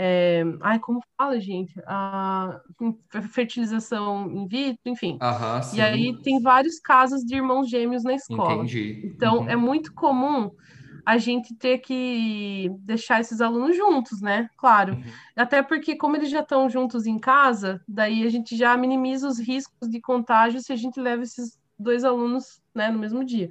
é, 0.00 0.44
ai, 0.60 0.78
como 0.78 1.00
fala, 1.16 1.40
gente? 1.40 1.74
A 1.84 2.60
fertilização 3.32 4.30
in 4.30 4.46
vitro, 4.46 4.80
enfim. 4.86 5.18
Aham, 5.20 5.60
e 5.74 5.80
aí 5.80 6.16
tem 6.22 6.40
vários 6.40 6.78
casos 6.78 7.22
de 7.24 7.34
irmãos 7.34 7.68
gêmeos 7.68 8.04
na 8.04 8.14
escola. 8.14 8.62
Entendi. 8.62 9.02
Então 9.04 9.38
uhum. 9.38 9.48
é 9.48 9.56
muito 9.56 9.92
comum 9.92 10.52
a 11.04 11.18
gente 11.18 11.52
ter 11.52 11.78
que 11.78 12.70
deixar 12.78 13.20
esses 13.20 13.40
alunos 13.40 13.76
juntos, 13.76 14.20
né? 14.20 14.48
Claro. 14.56 14.94
Uhum. 14.94 15.02
Até 15.34 15.64
porque, 15.64 15.96
como 15.96 16.14
eles 16.14 16.30
já 16.30 16.40
estão 16.40 16.70
juntos 16.70 17.04
em 17.04 17.18
casa, 17.18 17.82
daí 17.88 18.24
a 18.24 18.30
gente 18.30 18.56
já 18.56 18.76
minimiza 18.76 19.26
os 19.26 19.40
riscos 19.40 19.90
de 19.90 20.00
contágio 20.00 20.60
se 20.60 20.72
a 20.72 20.76
gente 20.76 21.00
leva 21.00 21.24
esses 21.24 21.58
dois 21.76 22.04
alunos 22.04 22.62
né, 22.72 22.88
no 22.88 23.00
mesmo 23.00 23.24
dia. 23.24 23.50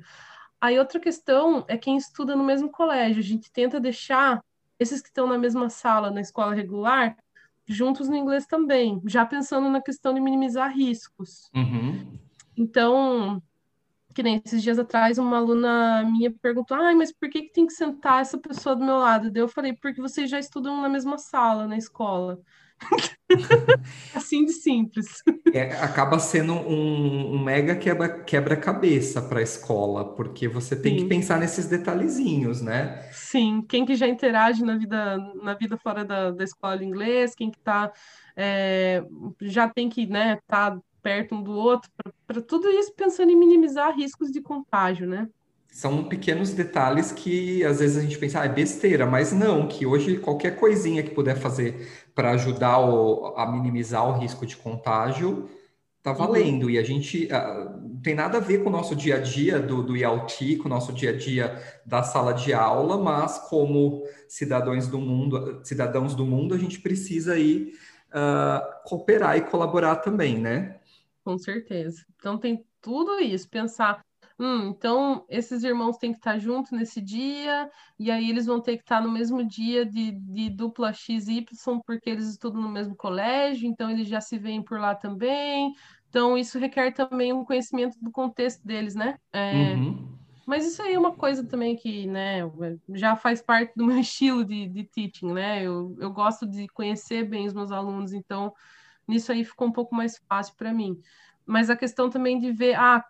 Aí 0.61 0.79
outra 0.79 0.97
questão 0.97 1.65
é 1.67 1.77
quem 1.77 1.97
estuda 1.97 2.37
no 2.37 2.43
mesmo 2.43 2.69
colégio. 2.69 3.19
A 3.19 3.25
gente 3.25 3.51
tenta 3.51 3.81
deixar 3.81 4.41
esses 4.79 5.01
que 5.01 5.09
estão 5.09 5.27
na 5.27 5.37
mesma 5.37 5.69
sala 5.69 6.11
na 6.11 6.21
escola 6.21 6.53
regular, 6.53 7.17
juntos 7.67 8.07
no 8.07 8.15
inglês 8.15 8.45
também, 8.45 9.01
já 9.05 9.25
pensando 9.25 9.69
na 9.69 9.81
questão 9.81 10.13
de 10.13 10.19
minimizar 10.19 10.73
riscos. 10.73 11.49
Uhum. 11.53 12.17
Então, 12.55 13.41
que 14.13 14.23
nem 14.23 14.41
esses 14.43 14.63
dias 14.63 14.79
atrás, 14.79 15.17
uma 15.17 15.37
aluna 15.37 16.03
minha 16.03 16.31
perguntou: 16.31 16.75
ah, 16.77 16.95
mas 16.95 17.11
por 17.11 17.29
que, 17.29 17.43
que 17.43 17.53
tem 17.53 17.67
que 17.67 17.73
sentar 17.73 18.21
essa 18.21 18.37
pessoa 18.37 18.75
do 18.75 18.83
meu 18.83 18.97
lado? 18.97 19.29
Daí 19.29 19.43
eu 19.43 19.47
falei: 19.47 19.73
porque 19.73 20.01
vocês 20.01 20.29
já 20.29 20.39
estudam 20.39 20.81
na 20.81 20.89
mesma 20.89 21.17
sala 21.17 21.67
na 21.67 21.77
escola. 21.77 22.39
assim 24.15 24.45
de 24.45 24.53
simples. 24.53 25.07
É, 25.53 25.73
acaba 25.81 26.19
sendo 26.19 26.53
um, 26.53 27.35
um 27.35 27.43
mega 27.43 27.75
quebra-cabeça 27.75 29.21
para 29.21 29.39
a 29.39 29.43
escola, 29.43 30.15
porque 30.15 30.47
você 30.47 30.75
tem 30.75 30.97
Sim. 30.97 31.03
que 31.03 31.09
pensar 31.09 31.39
nesses 31.39 31.67
detalhezinhos, 31.67 32.61
né? 32.61 33.07
Sim, 33.11 33.63
quem 33.67 33.85
que 33.85 33.95
já 33.95 34.07
interage 34.07 34.63
na 34.63 34.77
vida, 34.77 35.17
na 35.41 35.53
vida 35.53 35.77
fora 35.77 36.05
da, 36.05 36.31
da 36.31 36.43
escola 36.43 36.77
de 36.77 36.85
inglês, 36.85 37.35
quem 37.35 37.51
que 37.51 37.59
tá, 37.59 37.91
é, 38.35 39.03
já 39.41 39.67
tem 39.67 39.89
que 39.89 40.05
né, 40.05 40.39
tá 40.47 40.77
perto 41.01 41.35
um 41.35 41.43
do 41.43 41.53
outro, 41.53 41.89
para 42.25 42.41
tudo 42.41 42.69
isso 42.69 42.93
pensando 42.93 43.31
em 43.31 43.35
minimizar 43.35 43.95
riscos 43.95 44.31
de 44.31 44.41
contágio, 44.41 45.07
né? 45.07 45.29
São 45.77 46.05
pequenos 46.05 46.53
detalhes 46.53 47.11
que 47.11 47.63
às 47.63 47.79
vezes 47.79 47.97
a 47.97 48.01
gente 48.01 48.17
pensa, 48.17 48.41
ah, 48.41 48.45
é 48.45 48.49
besteira, 48.49 49.05
mas 49.05 49.31
não, 49.31 49.67
que 49.67 49.85
hoje 49.85 50.17
qualquer 50.17 50.55
coisinha 50.55 51.03
que 51.03 51.11
puder 51.11 51.37
fazer 51.37 51.87
para 52.15 52.31
ajudar 52.31 52.79
o, 52.79 53.35
a 53.37 53.45
minimizar 53.45 54.03
o 54.09 54.17
risco 54.17 54.43
de 54.43 54.57
contágio 54.57 55.47
tá 56.01 56.09
uhum. 56.09 56.17
valendo. 56.17 56.63
Uhum. 56.63 56.71
E 56.71 56.79
a 56.79 56.83
gente 56.83 57.25
uh, 57.27 58.01
tem 58.01 58.15
nada 58.15 58.39
a 58.39 58.41
ver 58.41 58.63
com 58.63 58.69
o 58.69 58.71
nosso 58.71 58.95
dia 58.95 59.17
a 59.17 59.19
dia 59.19 59.59
do, 59.59 59.83
do 59.83 59.93
com 60.57 60.65
o 60.65 60.67
nosso 60.67 60.91
dia 60.91 61.11
a 61.11 61.15
dia 61.15 61.61
da 61.85 62.01
sala 62.01 62.33
de 62.33 62.55
aula, 62.55 62.97
mas 62.97 63.37
como 63.47 64.03
cidadãos 64.27 64.87
do 64.87 64.97
mundo, 64.99 65.61
cidadãos 65.63 66.15
do 66.15 66.25
mundo, 66.25 66.55
a 66.55 66.57
gente 66.57 66.79
precisa 66.79 67.33
aí 67.33 67.71
uh, 68.09 68.83
cooperar 68.83 69.37
e 69.37 69.41
colaborar 69.41 69.97
também, 69.97 70.39
né? 70.39 70.79
Com 71.23 71.37
certeza. 71.37 72.03
Então 72.15 72.35
tem 72.35 72.65
tudo 72.81 73.19
isso, 73.19 73.47
pensar 73.47 74.01
Hum, 74.39 74.67
então 74.69 75.25
esses 75.29 75.63
irmãos 75.63 75.97
têm 75.97 76.11
que 76.11 76.19
estar 76.19 76.37
juntos 76.37 76.71
nesse 76.71 77.01
dia, 77.01 77.69
e 77.97 78.11
aí 78.11 78.29
eles 78.29 78.45
vão 78.45 78.61
ter 78.61 78.77
que 78.77 78.83
estar 78.83 79.01
no 79.01 79.11
mesmo 79.11 79.43
dia 79.43 79.83
de, 79.83 80.11
de 80.11 80.49
dupla 80.51 80.93
XY, 80.93 81.81
porque 81.85 82.09
eles 82.09 82.27
estudam 82.27 82.61
no 82.61 82.69
mesmo 82.69 82.95
colégio, 82.95 83.67
então 83.67 83.89
eles 83.89 84.07
já 84.07 84.21
se 84.21 84.37
veem 84.37 84.61
por 84.63 84.79
lá 84.79 84.93
também. 84.93 85.73
Então, 86.09 86.37
isso 86.37 86.57
requer 86.59 86.91
também 86.93 87.33
um 87.33 87.43
conhecimento 87.43 87.97
do 87.99 88.11
contexto 88.11 88.65
deles, 88.65 88.95
né? 88.95 89.17
É, 89.33 89.75
uhum. 89.75 90.17
Mas 90.45 90.65
isso 90.65 90.81
aí 90.81 90.93
é 90.93 90.99
uma 90.99 91.13
coisa 91.15 91.45
também 91.45 91.75
que, 91.75 92.07
né, 92.07 92.39
já 92.95 93.15
faz 93.17 93.41
parte 93.41 93.73
do 93.75 93.85
meu 93.85 93.97
estilo 93.99 94.45
de, 94.45 94.67
de 94.69 94.83
teaching, 94.85 95.33
né? 95.33 95.63
Eu, 95.63 95.95
eu 95.99 96.11
gosto 96.11 96.47
de 96.47 96.67
conhecer 96.69 97.23
bem 97.27 97.47
os 97.47 97.53
meus 97.53 97.71
alunos, 97.71 98.13
então 98.13 98.53
nisso 99.07 99.31
aí 99.31 99.43
ficou 99.43 99.67
um 99.67 99.71
pouco 99.71 99.95
mais 99.95 100.17
fácil 100.27 100.55
para 100.57 100.73
mim. 100.73 100.97
Mas 101.45 101.69
a 101.69 101.75
questão 101.77 102.09
também 102.09 102.39
de 102.39 102.51
ver, 102.51 102.75
ah, 102.75 103.03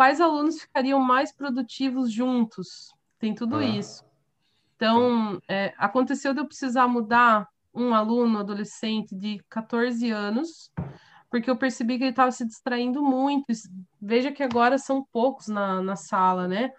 quais 0.00 0.18
alunos 0.18 0.62
ficariam 0.62 0.98
mais 0.98 1.30
produtivos 1.30 2.10
juntos? 2.10 2.90
Tem 3.18 3.34
tudo 3.34 3.56
ah. 3.56 3.64
isso. 3.66 4.02
Então, 4.74 5.38
é, 5.46 5.74
aconteceu 5.76 6.32
de 6.32 6.40
eu 6.40 6.46
precisar 6.46 6.88
mudar 6.88 7.46
um 7.74 7.92
aluno 7.92 8.38
adolescente 8.38 9.14
de 9.14 9.44
14 9.50 10.10
anos, 10.10 10.72
porque 11.28 11.50
eu 11.50 11.56
percebi 11.56 11.98
que 11.98 12.04
ele 12.04 12.12
estava 12.12 12.32
se 12.32 12.46
distraindo 12.46 13.02
muito. 13.02 13.44
Veja 14.00 14.32
que 14.32 14.42
agora 14.42 14.78
são 14.78 15.06
poucos 15.12 15.48
na, 15.48 15.82
na 15.82 15.96
sala, 15.96 16.48
né? 16.48 16.72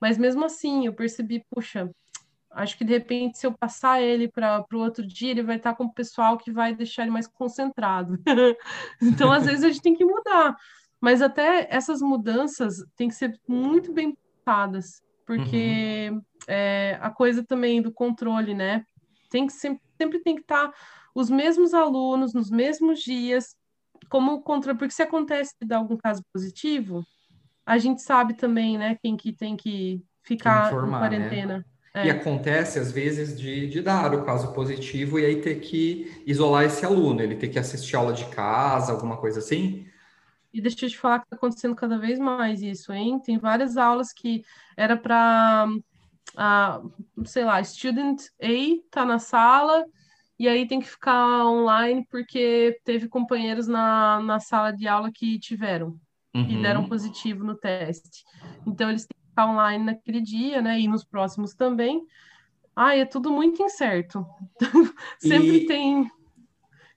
Mas 0.00 0.16
mesmo 0.16 0.44
assim, 0.44 0.86
eu 0.86 0.94
percebi, 0.94 1.44
puxa, 1.50 1.90
acho 2.48 2.78
que 2.78 2.84
de 2.84 2.92
repente, 2.92 3.38
se 3.38 3.46
eu 3.48 3.52
passar 3.52 4.00
ele 4.00 4.28
para 4.28 4.64
o 4.72 4.78
outro 4.78 5.04
dia, 5.04 5.32
ele 5.32 5.42
vai 5.42 5.56
estar 5.56 5.74
com 5.74 5.86
o 5.86 5.92
pessoal 5.92 6.38
que 6.38 6.52
vai 6.52 6.72
deixar 6.76 7.02
ele 7.02 7.10
mais 7.10 7.26
concentrado. 7.26 8.20
então, 9.02 9.32
às 9.32 9.46
vezes, 9.46 9.64
a 9.64 9.68
gente 9.68 9.82
tem 9.82 9.96
que 9.96 10.04
mudar. 10.04 10.56
Mas 11.00 11.22
até 11.22 11.68
essas 11.70 12.00
mudanças 12.00 12.76
têm 12.96 13.08
que 13.08 13.14
ser 13.14 13.38
muito 13.46 13.92
bem 13.92 14.16
pensadas, 14.44 15.02
porque 15.26 16.08
uhum. 16.10 16.22
é, 16.48 16.98
a 17.00 17.10
coisa 17.10 17.44
também 17.44 17.80
do 17.80 17.92
controle, 17.92 18.54
né? 18.54 18.84
Tem 19.30 19.46
que 19.46 19.52
sempre, 19.52 19.82
sempre 19.96 20.18
tem 20.20 20.34
que 20.34 20.42
estar 20.42 20.72
os 21.14 21.30
mesmos 21.30 21.74
alunos 21.74 22.32
nos 22.32 22.50
mesmos 22.50 23.00
dias, 23.00 23.56
como 24.08 24.42
controle, 24.42 24.78
porque 24.78 24.94
se 24.94 25.02
acontece 25.02 25.54
de 25.60 25.68
dar 25.68 25.78
algum 25.78 25.96
caso 25.96 26.22
positivo, 26.32 27.04
a 27.66 27.76
gente 27.76 28.00
sabe 28.02 28.34
também, 28.34 28.78
né, 28.78 28.96
quem 29.02 29.16
que 29.16 29.32
tem 29.32 29.56
que 29.56 30.02
ficar 30.22 30.68
informar, 30.68 31.12
em 31.12 31.18
né? 31.18 31.28
quarentena. 31.28 31.58
Né? 31.58 31.64
É. 31.94 32.06
E 32.06 32.10
acontece, 32.10 32.78
às 32.78 32.92
vezes, 32.92 33.38
de, 33.38 33.66
de 33.66 33.82
dar 33.82 34.14
o 34.14 34.24
caso 34.24 34.52
positivo 34.52 35.18
e 35.18 35.24
aí 35.24 35.40
ter 35.40 35.56
que 35.56 36.22
isolar 36.26 36.64
esse 36.64 36.84
aluno, 36.84 37.20
ele 37.20 37.34
ter 37.34 37.48
que 37.48 37.58
assistir 37.58 37.96
aula 37.96 38.12
de 38.12 38.26
casa, 38.26 38.92
alguma 38.92 39.16
coisa 39.16 39.40
assim. 39.40 39.86
E 40.58 40.60
deixa 40.60 40.86
eu 40.86 40.90
te 40.90 40.98
falar 40.98 41.20
que 41.20 41.26
está 41.26 41.36
acontecendo 41.36 41.76
cada 41.76 41.96
vez 41.96 42.18
mais 42.18 42.60
isso, 42.62 42.92
hein? 42.92 43.20
Tem 43.20 43.38
várias 43.38 43.76
aulas 43.76 44.12
que 44.12 44.44
era 44.76 44.96
para, 44.96 45.68
uh, 46.34 47.24
sei 47.24 47.44
lá, 47.44 47.62
student 47.62 48.20
A 48.42 48.90
tá 48.90 49.04
na 49.04 49.20
sala 49.20 49.86
e 50.36 50.48
aí 50.48 50.66
tem 50.66 50.80
que 50.80 50.88
ficar 50.88 51.46
online 51.46 52.04
porque 52.10 52.76
teve 52.84 53.06
companheiros 53.06 53.68
na, 53.68 54.18
na 54.20 54.40
sala 54.40 54.72
de 54.72 54.88
aula 54.88 55.12
que 55.14 55.38
tiveram 55.38 55.96
uhum. 56.34 56.50
e 56.50 56.60
deram 56.60 56.88
positivo 56.88 57.44
no 57.44 57.54
teste. 57.54 58.24
Então 58.66 58.90
eles 58.90 59.02
têm 59.06 59.16
que 59.16 59.28
ficar 59.28 59.46
online 59.46 59.84
naquele 59.84 60.20
dia, 60.20 60.60
né? 60.60 60.80
E 60.80 60.88
nos 60.88 61.04
próximos 61.04 61.54
também. 61.54 62.02
Ah, 62.74 62.96
é 62.96 63.04
tudo 63.04 63.30
muito 63.30 63.62
incerto. 63.62 64.26
Sempre 65.22 65.58
e... 65.58 65.66
tem 65.66 66.10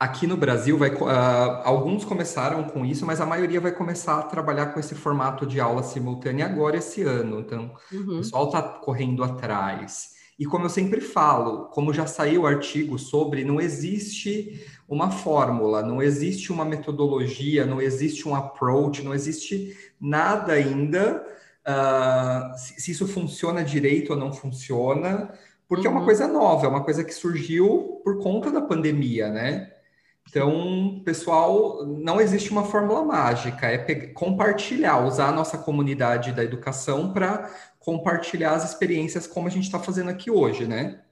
Aqui 0.02 0.26
no 0.26 0.36
Brasil, 0.36 0.80
vai, 0.80 0.90
uh, 0.90 1.62
alguns 1.64 2.04
começaram 2.04 2.64
com 2.64 2.84
isso, 2.84 3.06
mas 3.06 3.22
a 3.22 3.26
maioria 3.26 3.62
vai 3.62 3.72
começar 3.72 4.18
a 4.18 4.24
trabalhar 4.24 4.74
com 4.74 4.80
esse 4.80 4.96
formato 4.96 5.46
de 5.46 5.60
aula 5.60 5.84
simultânea 5.84 6.48
agora 6.48 6.78
esse 6.78 7.04
ano. 7.04 7.40
Então, 7.40 7.72
uhum. 7.92 8.16
o 8.16 8.18
pessoal 8.18 8.46
está 8.48 8.64
correndo 8.64 9.24
atrás. 9.24 10.16
E 10.40 10.46
como 10.48 10.66
eu 10.66 10.70
sempre 10.72 11.02
falo, 11.02 11.66
como 11.66 11.94
já 11.94 12.08
saiu 12.08 12.42
o 12.42 12.48
artigo 12.48 12.98
sobre, 12.98 13.46
não 13.46 13.62
existe 13.62 14.66
uma 14.90 15.12
fórmula, 15.12 15.84
não 15.84 16.02
existe 16.02 16.52
uma 16.52 16.66
metodologia, 16.66 17.64
não 17.64 17.80
existe 17.80 18.28
um 18.28 18.34
approach, 18.34 19.04
não 19.04 19.14
existe 19.14 19.78
nada 20.02 20.54
ainda 20.54 21.24
uh, 21.62 22.58
se, 22.58 22.82
se, 22.82 22.90
isso 22.90 23.08
funciona 23.08 23.64
direito 23.64 24.14
ou 24.14 24.18
não 24.18 24.34
funciona, 24.34 25.32
porque 25.68 25.88
uhum. 25.88 25.94
é 25.94 25.96
uma 25.96 26.00
uhum. 26.00 26.08
coisa 26.08 26.28
nova, 26.28 26.66
é 26.66 26.70
uma 26.70 26.84
coisa 26.84 27.04
que 27.04 27.14
surgiu 27.14 28.02
por 28.04 28.18
conta 28.18 28.52
da 28.52 28.62
pandemia, 28.62 29.30
né? 29.30 29.72
Então, 30.30 31.02
pessoal, 31.04 31.86
não 31.86 32.22
existe 32.22 32.52
uma 32.52 32.64
fórmula 32.64 33.04
mágica, 33.04 33.68
é 33.68 34.08
compartilhar, 34.08 35.06
usar 35.06 35.30
a 35.30 35.34
nossa 35.34 35.58
comunidade 35.58 36.32
da 36.32 36.44
educação 36.44 37.12
para 37.12 37.50
compartilhar 37.80 38.54
as 38.54 38.64
experiências 38.64 39.28
como 39.28 39.48
a 39.48 39.52
gente 39.52 39.66
está 39.66 39.80
fazendo 39.80 40.10
aqui 40.10 40.32
hoje, 40.32 40.66
né? 40.66 41.04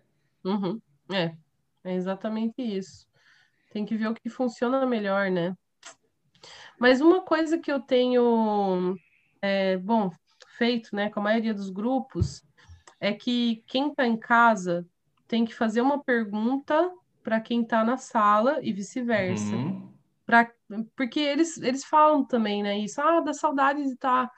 Uhum. 0.45 0.79
É, 1.11 1.35
é 1.83 1.95
exatamente 1.95 2.61
isso. 2.61 3.07
Tem 3.71 3.85
que 3.85 3.97
ver 3.97 4.07
o 4.07 4.13
que 4.13 4.29
funciona 4.29 4.85
melhor, 4.85 5.29
né? 5.29 5.55
Mas 6.79 7.01
uma 7.01 7.21
coisa 7.21 7.57
que 7.57 7.71
eu 7.71 7.79
tenho, 7.79 8.95
é, 9.41 9.77
bom, 9.77 10.09
feito, 10.57 10.95
né, 10.95 11.09
com 11.09 11.19
a 11.19 11.23
maioria 11.23 11.53
dos 11.53 11.69
grupos, 11.69 12.43
é 12.99 13.13
que 13.13 13.63
quem 13.67 13.89
está 13.89 14.05
em 14.05 14.17
casa 14.17 14.87
tem 15.27 15.45
que 15.45 15.53
fazer 15.53 15.81
uma 15.81 16.03
pergunta 16.03 16.91
para 17.29 17.39
quem 17.39 17.61
está 17.61 17.85
na 17.85 17.95
sala 17.95 18.57
e 18.63 18.73
vice-versa. 18.73 19.55
Uhum. 19.55 19.87
Pra, 20.25 20.49
porque 20.95 21.19
eles, 21.19 21.61
eles 21.61 21.85
falam 21.85 22.25
também, 22.25 22.63
né, 22.63 22.79
isso, 22.79 22.99
ah, 22.99 23.19
da 23.19 23.33
saudade 23.33 23.83
de 23.83 23.91
estar 23.91 24.27
tá, 24.27 24.31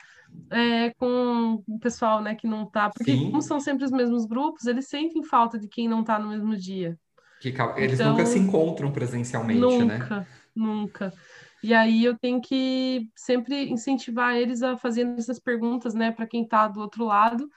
é, 0.50 0.90
com 0.96 1.64
o 1.66 1.80
pessoal, 1.80 2.22
né, 2.22 2.36
que 2.36 2.46
não 2.46 2.64
está, 2.64 2.90
porque 2.90 3.14
Sim. 3.16 3.30
como 3.30 3.42
são 3.42 3.62
sempre 3.62 3.86
os 3.86 3.92
mesmos 3.92 4.26
grupos, 4.26 4.66
eles 4.66 4.90
sentem 4.90 5.24
falta 5.24 5.58
de 5.58 5.70
quem 5.70 5.88
não 5.88 6.02
está 6.02 6.20
no 6.20 6.28
mesmo 6.28 6.54
dia. 6.58 7.00
Que, 7.40 7.54
eles 7.78 7.98
então, 7.98 8.12
nunca 8.12 8.26
se 8.26 8.38
encontram 8.38 8.92
presencialmente, 8.92 9.62
nunca, 9.62 9.86
né? 9.86 9.98
Nunca, 9.98 10.28
nunca. 10.54 11.14
E 11.64 11.74
aí 11.74 12.04
eu 12.04 12.18
tenho 12.20 12.42
que 12.42 13.08
sempre 13.16 13.70
incentivar 13.70 14.36
eles 14.36 14.62
a 14.62 14.76
fazerem 14.76 15.16
essas 15.18 15.40
perguntas, 15.40 15.94
né, 15.94 16.12
para 16.12 16.28
quem 16.28 16.44
está 16.44 16.68
do 16.68 16.82
outro 16.82 17.06
lado. 17.06 17.50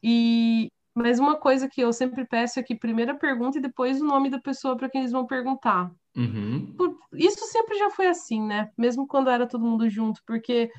E 0.00 0.70
mas 0.98 1.18
uma 1.18 1.36
coisa 1.36 1.68
que 1.68 1.80
eu 1.80 1.92
sempre 1.92 2.26
peço 2.26 2.58
é 2.58 2.62
que 2.62 2.74
primeiro 2.74 3.12
a 3.12 3.14
pergunta 3.14 3.58
e 3.58 3.62
depois 3.62 4.00
o 4.00 4.04
nome 4.04 4.28
da 4.28 4.40
pessoa 4.40 4.76
para 4.76 4.88
quem 4.88 5.00
eles 5.00 5.12
vão 5.12 5.26
perguntar. 5.26 5.90
Uhum. 6.16 6.74
Isso 7.12 7.44
sempre 7.46 7.78
já 7.78 7.90
foi 7.90 8.08
assim, 8.08 8.42
né? 8.42 8.70
Mesmo 8.76 9.06
quando 9.06 9.30
era 9.30 9.46
todo 9.46 9.64
mundo 9.64 9.88
junto, 9.88 10.20
porque 10.26 10.70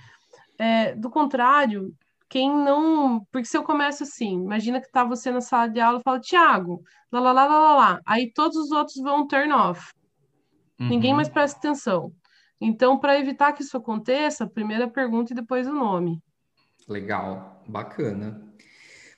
é, 0.57 0.93
do 0.93 1.09
contrário, 1.09 1.95
quem 2.27 2.53
não. 2.53 3.25
Porque 3.31 3.47
se 3.47 3.57
eu 3.57 3.63
começo 3.63 4.03
assim, 4.03 4.43
imagina 4.43 4.81
que 4.81 4.91
tá 4.91 5.05
você 5.05 5.31
na 5.31 5.41
sala 5.41 5.67
de 5.69 5.79
aula 5.79 5.99
e 5.99 6.03
fala, 6.03 6.19
Tiago, 6.19 6.83
lá, 7.11 7.19
lá, 7.19 7.31
lá, 7.31 7.45
lá, 7.47 7.75
lá. 7.75 8.01
Aí 8.05 8.31
todos 8.33 8.57
os 8.57 8.71
outros 8.71 8.97
vão 8.97 9.25
turn 9.25 9.53
off. 9.53 9.93
Uhum. 10.79 10.89
Ninguém 10.89 11.13
mais 11.13 11.29
presta 11.29 11.57
atenção. 11.57 12.11
Então, 12.59 12.99
para 12.99 13.17
evitar 13.17 13.53
que 13.53 13.63
isso 13.63 13.77
aconteça, 13.77 14.45
primeiro 14.45 14.83
a 14.83 14.89
pergunta 14.89 15.31
e 15.31 15.35
depois 15.35 15.65
o 15.65 15.73
nome. 15.73 16.21
Legal, 16.89 17.63
bacana. 17.65 18.49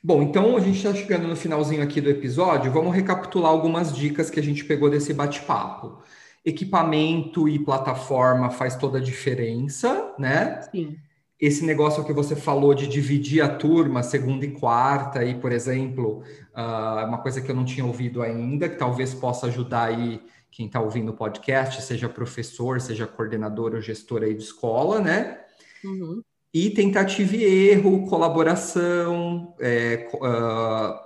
Bom, 0.04 0.24
então 0.24 0.58
a 0.58 0.60
gente 0.60 0.78
está 0.78 0.94
chegando 0.94 1.28
no 1.28 1.36
finalzinho 1.36 1.84
aqui 1.84 2.02
do 2.02 2.10
episódio. 2.10 2.72
Vamos 2.72 2.96
recapitular 2.96 3.52
algumas 3.52 3.96
dicas 3.96 4.32
que 4.32 4.40
a 4.40 4.44
gente 4.44 4.66
pegou 4.66 4.90
desse 4.90 5.14
bate-papo. 5.14 6.02
Equipamento 6.44 7.48
e 7.48 7.60
plataforma 7.60 8.50
faz 8.50 8.76
toda 8.76 8.98
a 8.98 9.02
diferença, 9.02 10.16
né? 10.18 10.60
Sim. 10.72 10.98
Esse 11.40 11.64
negócio 11.64 12.04
que 12.04 12.14
você 12.14 12.36
falou 12.36 12.74
de 12.74 12.88
dividir 12.88 13.44
a 13.44 13.50
turma, 13.50 14.02
segunda 14.02 14.44
e 14.44 14.52
quarta, 14.52 15.20
aí, 15.20 15.36
por 15.36 15.52
exemplo, 15.52 16.24
uh, 16.56 17.06
uma 17.08 17.20
coisa 17.20 17.40
que 17.40 17.52
eu 17.52 17.56
não 17.56 17.66
tinha 17.66 17.86
ouvido 17.86 18.24
ainda, 18.24 18.68
que 18.68 18.78
talvez 18.78 19.14
possa 19.14 19.48
ajudar 19.48 19.86
aí 19.86 20.20
quem 20.50 20.66
está 20.66 20.82
ouvindo 20.82 21.10
o 21.10 21.16
podcast, 21.16 21.80
seja 21.82 22.10
professor, 22.10 22.82
seja 22.82 23.06
coordenador 23.06 23.76
ou 23.76 23.82
gestor 23.82 24.24
aí 24.24 24.34
de 24.34 24.44
escola, 24.44 25.00
né? 25.00 25.40
Uhum. 25.84 26.24
E 26.54 26.70
tentativa 26.70 27.36
e 27.36 27.44
erro, 27.70 28.08
colaboração, 28.08 29.56
é, 29.60 30.10
uh, 30.16 31.00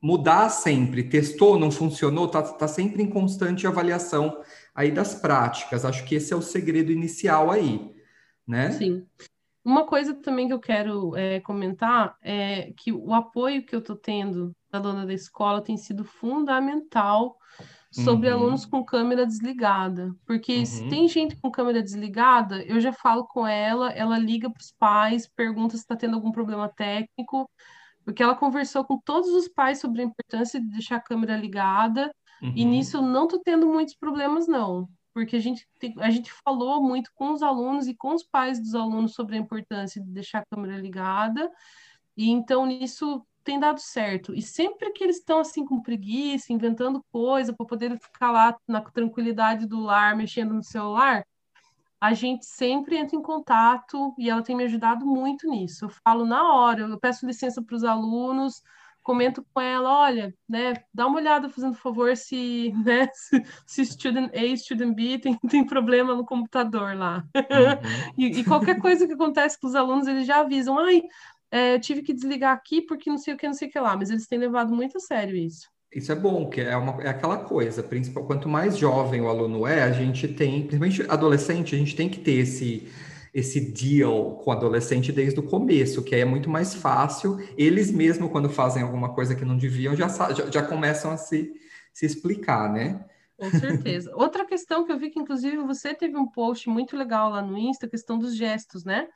mudar 0.00 0.48
sempre. 0.48 1.08
Testou, 1.08 1.58
não 1.58 1.70
funcionou, 1.70 2.26
está 2.26 2.42
tá 2.42 2.68
sempre 2.68 3.02
em 3.02 3.10
constante 3.10 3.66
avaliação 3.66 4.40
aí 4.74 4.92
das 4.92 5.14
práticas. 5.14 5.84
Acho 5.84 6.04
que 6.04 6.14
esse 6.14 6.32
é 6.32 6.36
o 6.36 6.42
segredo 6.42 6.92
inicial 6.92 7.50
aí, 7.50 7.92
né? 8.46 8.70
Sim. 8.70 9.04
Uma 9.64 9.84
coisa 9.84 10.14
também 10.14 10.46
que 10.46 10.52
eu 10.52 10.60
quero 10.60 11.16
é, 11.16 11.40
comentar 11.40 12.16
é 12.22 12.72
que 12.76 12.92
o 12.92 13.12
apoio 13.12 13.66
que 13.66 13.74
eu 13.74 13.80
estou 13.80 13.96
tendo 13.96 14.54
da 14.70 14.78
dona 14.78 15.04
da 15.04 15.12
escola 15.12 15.60
tem 15.60 15.76
sido 15.76 16.04
fundamental 16.04 17.36
sobre 18.02 18.28
uhum. 18.28 18.34
alunos 18.34 18.64
com 18.64 18.84
câmera 18.84 19.26
desligada. 19.26 20.14
Porque 20.26 20.58
uhum. 20.58 20.64
se 20.66 20.88
tem 20.88 21.08
gente 21.08 21.36
com 21.36 21.50
câmera 21.50 21.82
desligada, 21.82 22.62
eu 22.64 22.80
já 22.80 22.92
falo 22.92 23.26
com 23.26 23.46
ela, 23.46 23.90
ela 23.90 24.18
liga 24.18 24.50
para 24.50 24.60
os 24.60 24.72
pais, 24.78 25.26
pergunta 25.26 25.76
se 25.76 25.82
está 25.82 25.96
tendo 25.96 26.14
algum 26.14 26.30
problema 26.30 26.68
técnico, 26.68 27.50
porque 28.04 28.22
ela 28.22 28.34
conversou 28.34 28.84
com 28.84 28.98
todos 28.98 29.30
os 29.30 29.48
pais 29.48 29.80
sobre 29.80 30.02
a 30.02 30.04
importância 30.04 30.60
de 30.60 30.66
deixar 30.68 30.96
a 30.96 31.00
câmera 31.00 31.36
ligada, 31.36 32.14
uhum. 32.42 32.52
e 32.54 32.64
nisso 32.64 32.98
eu 32.98 33.02
não 33.02 33.24
estou 33.24 33.40
tendo 33.40 33.66
muitos 33.66 33.94
problemas, 33.94 34.46
não. 34.46 34.88
Porque 35.12 35.36
a 35.36 35.40
gente, 35.40 35.66
a 35.98 36.10
gente 36.10 36.30
falou 36.44 36.82
muito 36.82 37.10
com 37.14 37.32
os 37.32 37.42
alunos 37.42 37.86
e 37.88 37.94
com 37.94 38.14
os 38.14 38.22
pais 38.22 38.60
dos 38.60 38.74
alunos 38.74 39.14
sobre 39.14 39.36
a 39.36 39.40
importância 39.40 40.00
de 40.00 40.10
deixar 40.10 40.40
a 40.40 40.46
câmera 40.54 40.78
ligada, 40.78 41.50
e 42.16 42.30
então 42.30 42.66
nisso 42.66 43.26
tem 43.46 43.60
dado 43.60 43.80
certo. 43.80 44.34
E 44.34 44.42
sempre 44.42 44.90
que 44.90 45.04
eles 45.04 45.18
estão 45.18 45.38
assim 45.38 45.64
com 45.64 45.80
preguiça, 45.80 46.52
inventando 46.52 47.02
coisa 47.12 47.54
para 47.54 47.64
poder 47.64 47.98
ficar 47.98 48.32
lá 48.32 48.56
na 48.66 48.80
tranquilidade 48.80 49.66
do 49.66 49.80
lar, 49.80 50.16
mexendo 50.16 50.52
no 50.52 50.64
celular, 50.64 51.24
a 52.00 52.12
gente 52.12 52.44
sempre 52.44 52.96
entra 52.98 53.16
em 53.16 53.22
contato 53.22 54.12
e 54.18 54.28
ela 54.28 54.42
tem 54.42 54.56
me 54.56 54.64
ajudado 54.64 55.06
muito 55.06 55.48
nisso. 55.48 55.86
Eu 55.86 55.88
falo 55.88 56.26
na 56.26 56.52
hora, 56.52 56.82
eu 56.82 56.98
peço 56.98 57.24
licença 57.24 57.62
para 57.62 57.76
os 57.76 57.84
alunos, 57.84 58.62
comento 59.06 59.46
com 59.54 59.60
ela, 59.60 60.00
olha, 60.00 60.34
né, 60.48 60.74
dá 60.92 61.06
uma 61.06 61.18
olhada, 61.18 61.48
fazendo 61.48 61.76
favor, 61.76 62.16
se, 62.16 62.72
né, 62.84 63.08
se, 63.14 63.40
se 63.64 63.86
student 63.86 64.32
A, 64.34 64.56
student 64.56 64.92
B 64.92 65.18
tem, 65.20 65.38
tem 65.48 65.64
problema 65.64 66.16
no 66.16 66.26
computador 66.26 66.96
lá. 66.96 67.24
Uhum. 67.34 68.12
e, 68.18 68.40
e, 68.40 68.44
qualquer 68.44 68.80
coisa 68.80 69.06
que 69.06 69.12
acontece 69.12 69.58
com 69.60 69.68
os 69.68 69.76
alunos, 69.76 70.08
eles 70.08 70.26
já 70.26 70.40
avisam, 70.40 70.76
ai, 70.76 71.02
é, 71.56 71.78
tive 71.78 72.02
que 72.02 72.12
desligar 72.12 72.54
aqui 72.54 72.82
porque 72.82 73.10
não 73.10 73.18
sei 73.18 73.34
o 73.34 73.36
que, 73.36 73.46
não 73.46 73.54
sei 73.54 73.68
o 73.68 73.70
que 73.70 73.78
lá, 73.78 73.96
mas 73.96 74.10
eles 74.10 74.26
têm 74.26 74.38
levado 74.38 74.74
muito 74.74 74.98
a 74.98 75.00
sério 75.00 75.36
isso. 75.36 75.68
Isso 75.92 76.12
é 76.12 76.14
bom, 76.14 76.48
que 76.50 76.60
é, 76.60 76.76
uma, 76.76 77.02
é 77.02 77.08
aquela 77.08 77.38
coisa, 77.38 77.82
principal, 77.82 78.24
quanto 78.24 78.48
mais 78.48 78.76
jovem 78.76 79.20
o 79.20 79.28
aluno 79.28 79.66
é, 79.66 79.82
a 79.82 79.92
gente 79.92 80.28
tem, 80.28 80.66
principalmente 80.66 81.02
adolescente, 81.08 81.74
a 81.74 81.78
gente 81.78 81.96
tem 81.96 82.08
que 82.08 82.18
ter 82.20 82.32
esse, 82.32 82.86
esse 83.32 83.60
deal 83.60 84.36
com 84.36 84.50
o 84.50 84.52
adolescente 84.52 85.12
desde 85.12 85.38
o 85.40 85.42
começo, 85.42 86.02
que 86.02 86.14
aí 86.14 86.20
é 86.20 86.24
muito 86.24 86.50
mais 86.50 86.74
fácil. 86.74 87.38
Eles 87.56 87.90
mesmo, 87.90 88.28
quando 88.28 88.50
fazem 88.50 88.82
alguma 88.82 89.14
coisa 89.14 89.34
que 89.34 89.44
não 89.44 89.56
deviam, 89.56 89.94
já, 89.94 90.08
já, 90.08 90.50
já 90.50 90.62
começam 90.62 91.10
a 91.10 91.16
se, 91.16 91.52
se 91.92 92.04
explicar, 92.04 92.70
né? 92.72 93.04
Com 93.38 93.50
certeza. 93.50 94.10
Outra 94.16 94.44
questão 94.44 94.84
que 94.84 94.92
eu 94.92 94.98
vi 94.98 95.10
que, 95.10 95.20
inclusive, 95.20 95.56
você 95.58 95.94
teve 95.94 96.16
um 96.16 96.26
post 96.26 96.68
muito 96.68 96.96
legal 96.96 97.30
lá 97.30 97.42
no 97.42 97.56
Insta, 97.56 97.86
a 97.86 97.90
questão 97.90 98.18
dos 98.18 98.34
gestos, 98.34 98.84
né? 98.84 99.08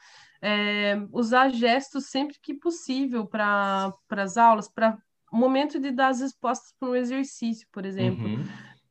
É, 0.43 0.97
usar 1.13 1.51
gestos 1.51 2.07
sempre 2.07 2.37
que 2.43 2.55
possível 2.55 3.27
para 3.27 3.93
as 4.11 4.37
aulas, 4.37 4.69
para 4.69 4.99
o 5.33 5.37
momento 5.37 5.79
de 5.79 5.91
dar 5.91 6.09
as 6.09 6.21
respostas 6.21 6.75
para 6.79 6.89
um 6.89 6.97
exercício, 6.97 7.67
por 7.73 7.85
exemplo. 7.85 8.27
Uhum. 8.27 8.45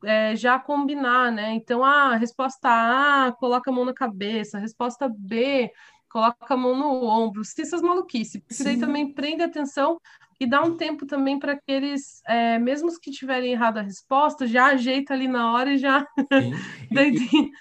É, 0.03 0.33
já 0.35 0.57
combinar, 0.57 1.29
né? 1.29 1.51
Então, 1.53 1.83
a 1.83 2.15
resposta 2.15 2.69
A, 2.69 3.33
coloca 3.33 3.69
a 3.69 3.73
mão 3.73 3.83
na 3.83 3.93
cabeça, 3.93 4.57
a 4.57 4.61
resposta 4.61 5.09
B, 5.09 5.69
coloca 6.09 6.53
a 6.53 6.57
mão 6.57 6.75
no 6.75 7.05
ombro, 7.05 7.43
se 7.43 7.61
essas 7.61 7.81
maluquices, 7.81 8.41
porque 8.41 8.55
Sim. 8.55 8.63
daí 8.63 8.79
também 8.79 9.13
prende 9.13 9.43
atenção 9.43 9.99
e 10.39 10.47
dá 10.47 10.61
um 10.61 10.77
tempo 10.77 11.05
também 11.05 11.37
para 11.37 11.55
que 11.55 11.69
eles, 11.71 12.21
é, 12.25 12.57
mesmo 12.57 12.87
os 12.87 12.97
que 12.97 13.11
tiverem 13.11 13.51
errado 13.51 13.77
a 13.77 13.81
resposta, 13.81 14.47
já 14.47 14.67
ajeita 14.67 15.13
ali 15.13 15.27
na 15.27 15.51
hora 15.51 15.73
e 15.73 15.77
já. 15.77 16.07
daí, 16.91 17.13
e, 17.13 17.51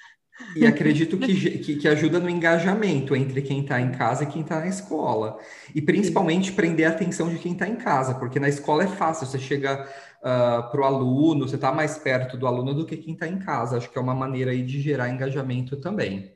e 0.54 0.66
acredito 0.66 1.18
que, 1.18 1.58
que, 1.58 1.76
que, 1.76 1.88
ajuda 1.88 2.18
no 2.18 2.28
engajamento 2.28 3.14
entre 3.14 3.42
quem 3.42 3.60
está 3.60 3.80
em 3.80 3.90
casa 3.90 4.24
e 4.24 4.26
quem 4.26 4.42
está 4.42 4.60
na 4.60 4.66
escola. 4.66 5.38
E 5.74 5.82
principalmente 5.82 6.52
prender 6.52 6.86
a 6.86 6.90
atenção 6.90 7.28
de 7.28 7.38
quem 7.38 7.52
está 7.52 7.68
em 7.68 7.76
casa, 7.76 8.14
porque 8.14 8.40
na 8.40 8.48
escola 8.48 8.84
é 8.84 8.86
fácil, 8.86 9.26
você 9.26 9.38
chega 9.38 9.84
uh, 9.84 9.88
ah, 10.22 10.68
para 10.70 10.80
o 10.80 10.84
aluno, 10.84 11.48
você 11.48 11.56
está 11.56 11.72
mais 11.72 11.98
perto 11.98 12.36
do 12.36 12.46
aluno 12.46 12.74
do 12.74 12.86
que 12.86 12.96
quem 12.96 13.14
está 13.14 13.26
em 13.26 13.38
casa. 13.38 13.76
Acho 13.76 13.90
que 13.90 13.98
é 13.98 14.00
uma 14.00 14.14
maneira 14.14 14.50
aí 14.50 14.62
de 14.62 14.80
gerar 14.80 15.10
engajamento 15.10 15.76
também. 15.76 16.32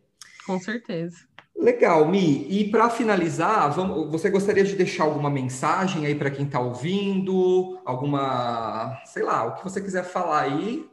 Com 0.46 0.58
certeza. 0.58 1.18
Legal, 1.56 2.08
Mi. 2.08 2.46
E 2.50 2.70
para 2.70 2.90
finalizar, 2.90 3.70
vamos, 3.70 4.10
você 4.10 4.28
gostaria 4.30 4.64
de 4.64 4.74
deixar 4.74 5.04
alguma 5.04 5.30
mensagem 5.30 6.06
aí 6.06 6.14
para 6.14 6.30
quem 6.30 6.44
está 6.44 6.58
ouvindo? 6.58 7.78
Alguma, 7.84 9.00
sei 9.04 9.22
lá, 9.22 9.44
o 9.44 9.54
que 9.54 9.64
você 9.64 9.80
quiser 9.80 10.02
falar 10.02 10.42
aí, 10.42 10.84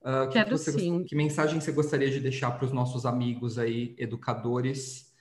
Uh, 0.00 0.28
Quero 0.30 0.50
que, 0.50 0.50
você, 0.52 0.72
sim. 0.72 1.04
que 1.04 1.16
mensagem 1.16 1.60
você 1.60 1.72
gostaria 1.72 2.10
de 2.10 2.20
deixar 2.20 2.52
para 2.52 2.64
os 2.64 2.72
nossos 2.72 3.04
amigos 3.04 3.58
aí, 3.58 3.94
educadores? 3.98 5.12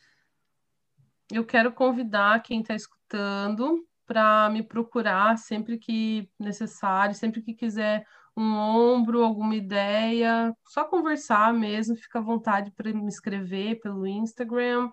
Eu 1.31 1.45
quero 1.45 1.71
convidar 1.71 2.41
quem 2.41 2.61
está 2.61 2.75
escutando 2.75 3.85
para 4.05 4.49
me 4.49 4.63
procurar 4.63 5.37
sempre 5.37 5.77
que 5.77 6.29
necessário, 6.39 7.13
sempre 7.13 7.41
que 7.41 7.53
quiser 7.53 8.05
um 8.35 8.55
ombro, 8.55 9.23
alguma 9.23 9.55
ideia, 9.55 10.55
só 10.67 10.85
conversar 10.85 11.51
mesmo, 11.53 11.95
fica 11.95 12.19
à 12.19 12.21
vontade 12.21 12.71
para 12.71 12.93
me 12.93 13.07
escrever 13.07 13.79
pelo 13.79 14.05
Instagram 14.05 14.91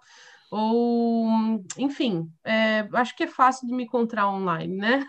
ou 0.50 1.26
enfim, 1.78 2.30
é, 2.44 2.88
acho 2.92 3.16
que 3.16 3.24
é 3.24 3.26
fácil 3.26 3.66
de 3.66 3.74
me 3.74 3.84
encontrar 3.84 4.28
online, 4.28 4.76
né? 4.76 5.04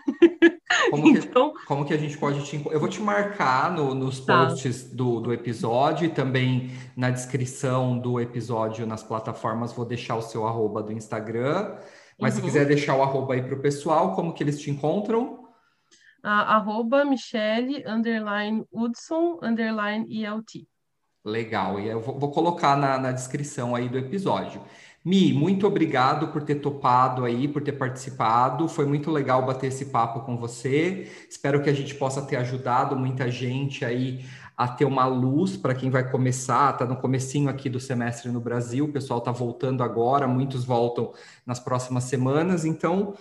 Como 0.90 1.02
que, 1.12 1.18
então, 1.18 1.54
como 1.66 1.84
que 1.84 1.94
a 1.94 1.98
gente 1.98 2.18
pode 2.18 2.44
te 2.44 2.60
Eu 2.70 2.80
vou 2.80 2.88
te 2.88 3.00
marcar 3.00 3.70
no, 3.70 3.94
nos 3.94 4.20
tá. 4.20 4.46
posts 4.46 4.92
do, 4.92 5.20
do 5.20 5.32
episódio 5.32 6.06
e 6.06 6.08
também 6.08 6.70
na 6.96 7.10
descrição 7.10 7.98
do 7.98 8.20
episódio 8.20 8.86
nas 8.86 9.02
plataformas 9.02 9.72
vou 9.72 9.84
deixar 9.84 10.16
o 10.16 10.22
seu 10.22 10.46
arroba 10.46 10.82
do 10.82 10.92
Instagram. 10.92 11.76
Mas 12.18 12.34
uhum. 12.34 12.40
se 12.40 12.46
quiser 12.46 12.66
deixar 12.66 12.96
o 12.96 13.02
arroba 13.02 13.34
aí 13.34 13.42
para 13.42 13.54
o 13.54 13.60
pessoal, 13.60 14.14
como 14.14 14.32
que 14.32 14.42
eles 14.42 14.60
te 14.60 14.70
encontram? 14.70 15.44
arroba 16.22 17.04
Michele, 17.04 17.84
underline 17.86 18.64
Hudson, 18.72 19.38
underline 19.42 20.06
ELT. 20.10 20.66
Legal, 21.24 21.80
e 21.80 21.88
eu 21.88 22.00
vou, 22.00 22.18
vou 22.18 22.30
colocar 22.30 22.76
na, 22.76 22.98
na 22.98 23.12
descrição 23.12 23.74
aí 23.74 23.88
do 23.88 23.98
episódio. 23.98 24.62
Mi, 25.06 25.32
muito 25.32 25.68
obrigado 25.68 26.32
por 26.32 26.42
ter 26.42 26.56
topado 26.56 27.24
aí, 27.24 27.46
por 27.46 27.62
ter 27.62 27.70
participado. 27.70 28.66
Foi 28.66 28.84
muito 28.84 29.08
legal 29.08 29.46
bater 29.46 29.68
esse 29.68 29.84
papo 29.84 30.22
com 30.22 30.36
você. 30.36 31.08
Espero 31.30 31.62
que 31.62 31.70
a 31.70 31.72
gente 31.72 31.94
possa 31.94 32.20
ter 32.22 32.34
ajudado 32.34 32.96
muita 32.96 33.30
gente 33.30 33.84
aí 33.84 34.24
a 34.56 34.66
ter 34.66 34.84
uma 34.84 35.06
luz 35.06 35.56
para 35.56 35.76
quem 35.76 35.90
vai 35.90 36.10
começar, 36.10 36.72
está 36.72 36.84
no 36.84 36.96
comecinho 36.96 37.48
aqui 37.48 37.70
do 37.70 37.78
semestre 37.78 38.32
no 38.32 38.40
Brasil, 38.40 38.86
o 38.86 38.92
pessoal 38.92 39.20
está 39.20 39.30
voltando 39.30 39.84
agora, 39.84 40.26
muitos 40.26 40.64
voltam 40.64 41.12
nas 41.46 41.60
próximas 41.60 42.02
semanas, 42.04 42.64
então 42.64 43.14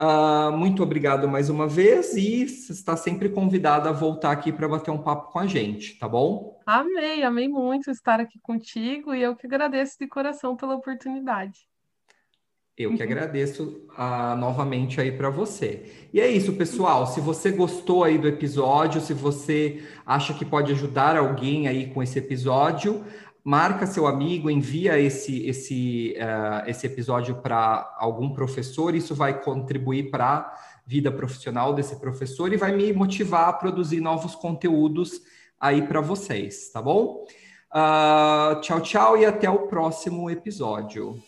uh, 0.00 0.50
muito 0.50 0.82
obrigado 0.82 1.28
mais 1.28 1.48
uma 1.48 1.68
vez 1.68 2.16
e 2.16 2.42
está 2.42 2.96
sempre 2.96 3.28
convidada 3.28 3.90
a 3.90 3.92
voltar 3.92 4.32
aqui 4.32 4.50
para 4.50 4.66
bater 4.66 4.90
um 4.90 4.98
papo 4.98 5.30
com 5.30 5.38
a 5.38 5.46
gente, 5.46 5.96
tá 6.00 6.08
bom? 6.08 6.57
Amei, 6.70 7.22
amei 7.22 7.48
muito 7.48 7.90
estar 7.90 8.20
aqui 8.20 8.38
contigo 8.42 9.14
e 9.14 9.22
eu 9.22 9.34
que 9.34 9.46
agradeço 9.46 9.96
de 9.98 10.06
coração 10.06 10.54
pela 10.54 10.74
oportunidade. 10.74 11.60
Eu 12.76 12.90
que 12.90 13.02
uhum. 13.02 13.10
agradeço 13.10 13.88
uh, 13.92 14.36
novamente 14.36 15.00
aí 15.00 15.10
para 15.10 15.30
você. 15.30 16.08
E 16.12 16.20
é 16.20 16.28
isso, 16.28 16.52
pessoal. 16.52 17.06
Se 17.06 17.22
você 17.22 17.52
gostou 17.52 18.04
aí 18.04 18.18
do 18.18 18.28
episódio, 18.28 19.00
se 19.00 19.14
você 19.14 19.82
acha 20.04 20.34
que 20.34 20.44
pode 20.44 20.70
ajudar 20.72 21.16
alguém 21.16 21.68
aí 21.68 21.88
com 21.88 22.02
esse 22.02 22.18
episódio, 22.18 23.02
marca 23.42 23.86
seu 23.86 24.06
amigo, 24.06 24.50
envia 24.50 25.00
esse 25.00 25.46
esse 25.46 26.16
uh, 26.18 26.68
esse 26.68 26.86
episódio 26.86 27.36
para 27.36 27.96
algum 27.96 28.28
professor. 28.28 28.94
Isso 28.94 29.14
vai 29.14 29.40
contribuir 29.40 30.10
para 30.10 30.26
a 30.26 30.58
vida 30.86 31.10
profissional 31.10 31.72
desse 31.72 31.96
professor 31.96 32.52
e 32.52 32.58
vai 32.58 32.76
me 32.76 32.92
motivar 32.92 33.48
a 33.48 33.54
produzir 33.54 34.02
novos 34.02 34.34
conteúdos 34.34 35.22
aí 35.60 35.82
para 35.82 36.00
vocês, 36.00 36.70
tá 36.70 36.80
bom? 36.80 37.24
Uh, 37.72 38.60
tchau, 38.60 38.80
tchau 38.80 39.18
e 39.18 39.26
até 39.26 39.50
o 39.50 39.66
próximo 39.66 40.30
episódio. 40.30 41.22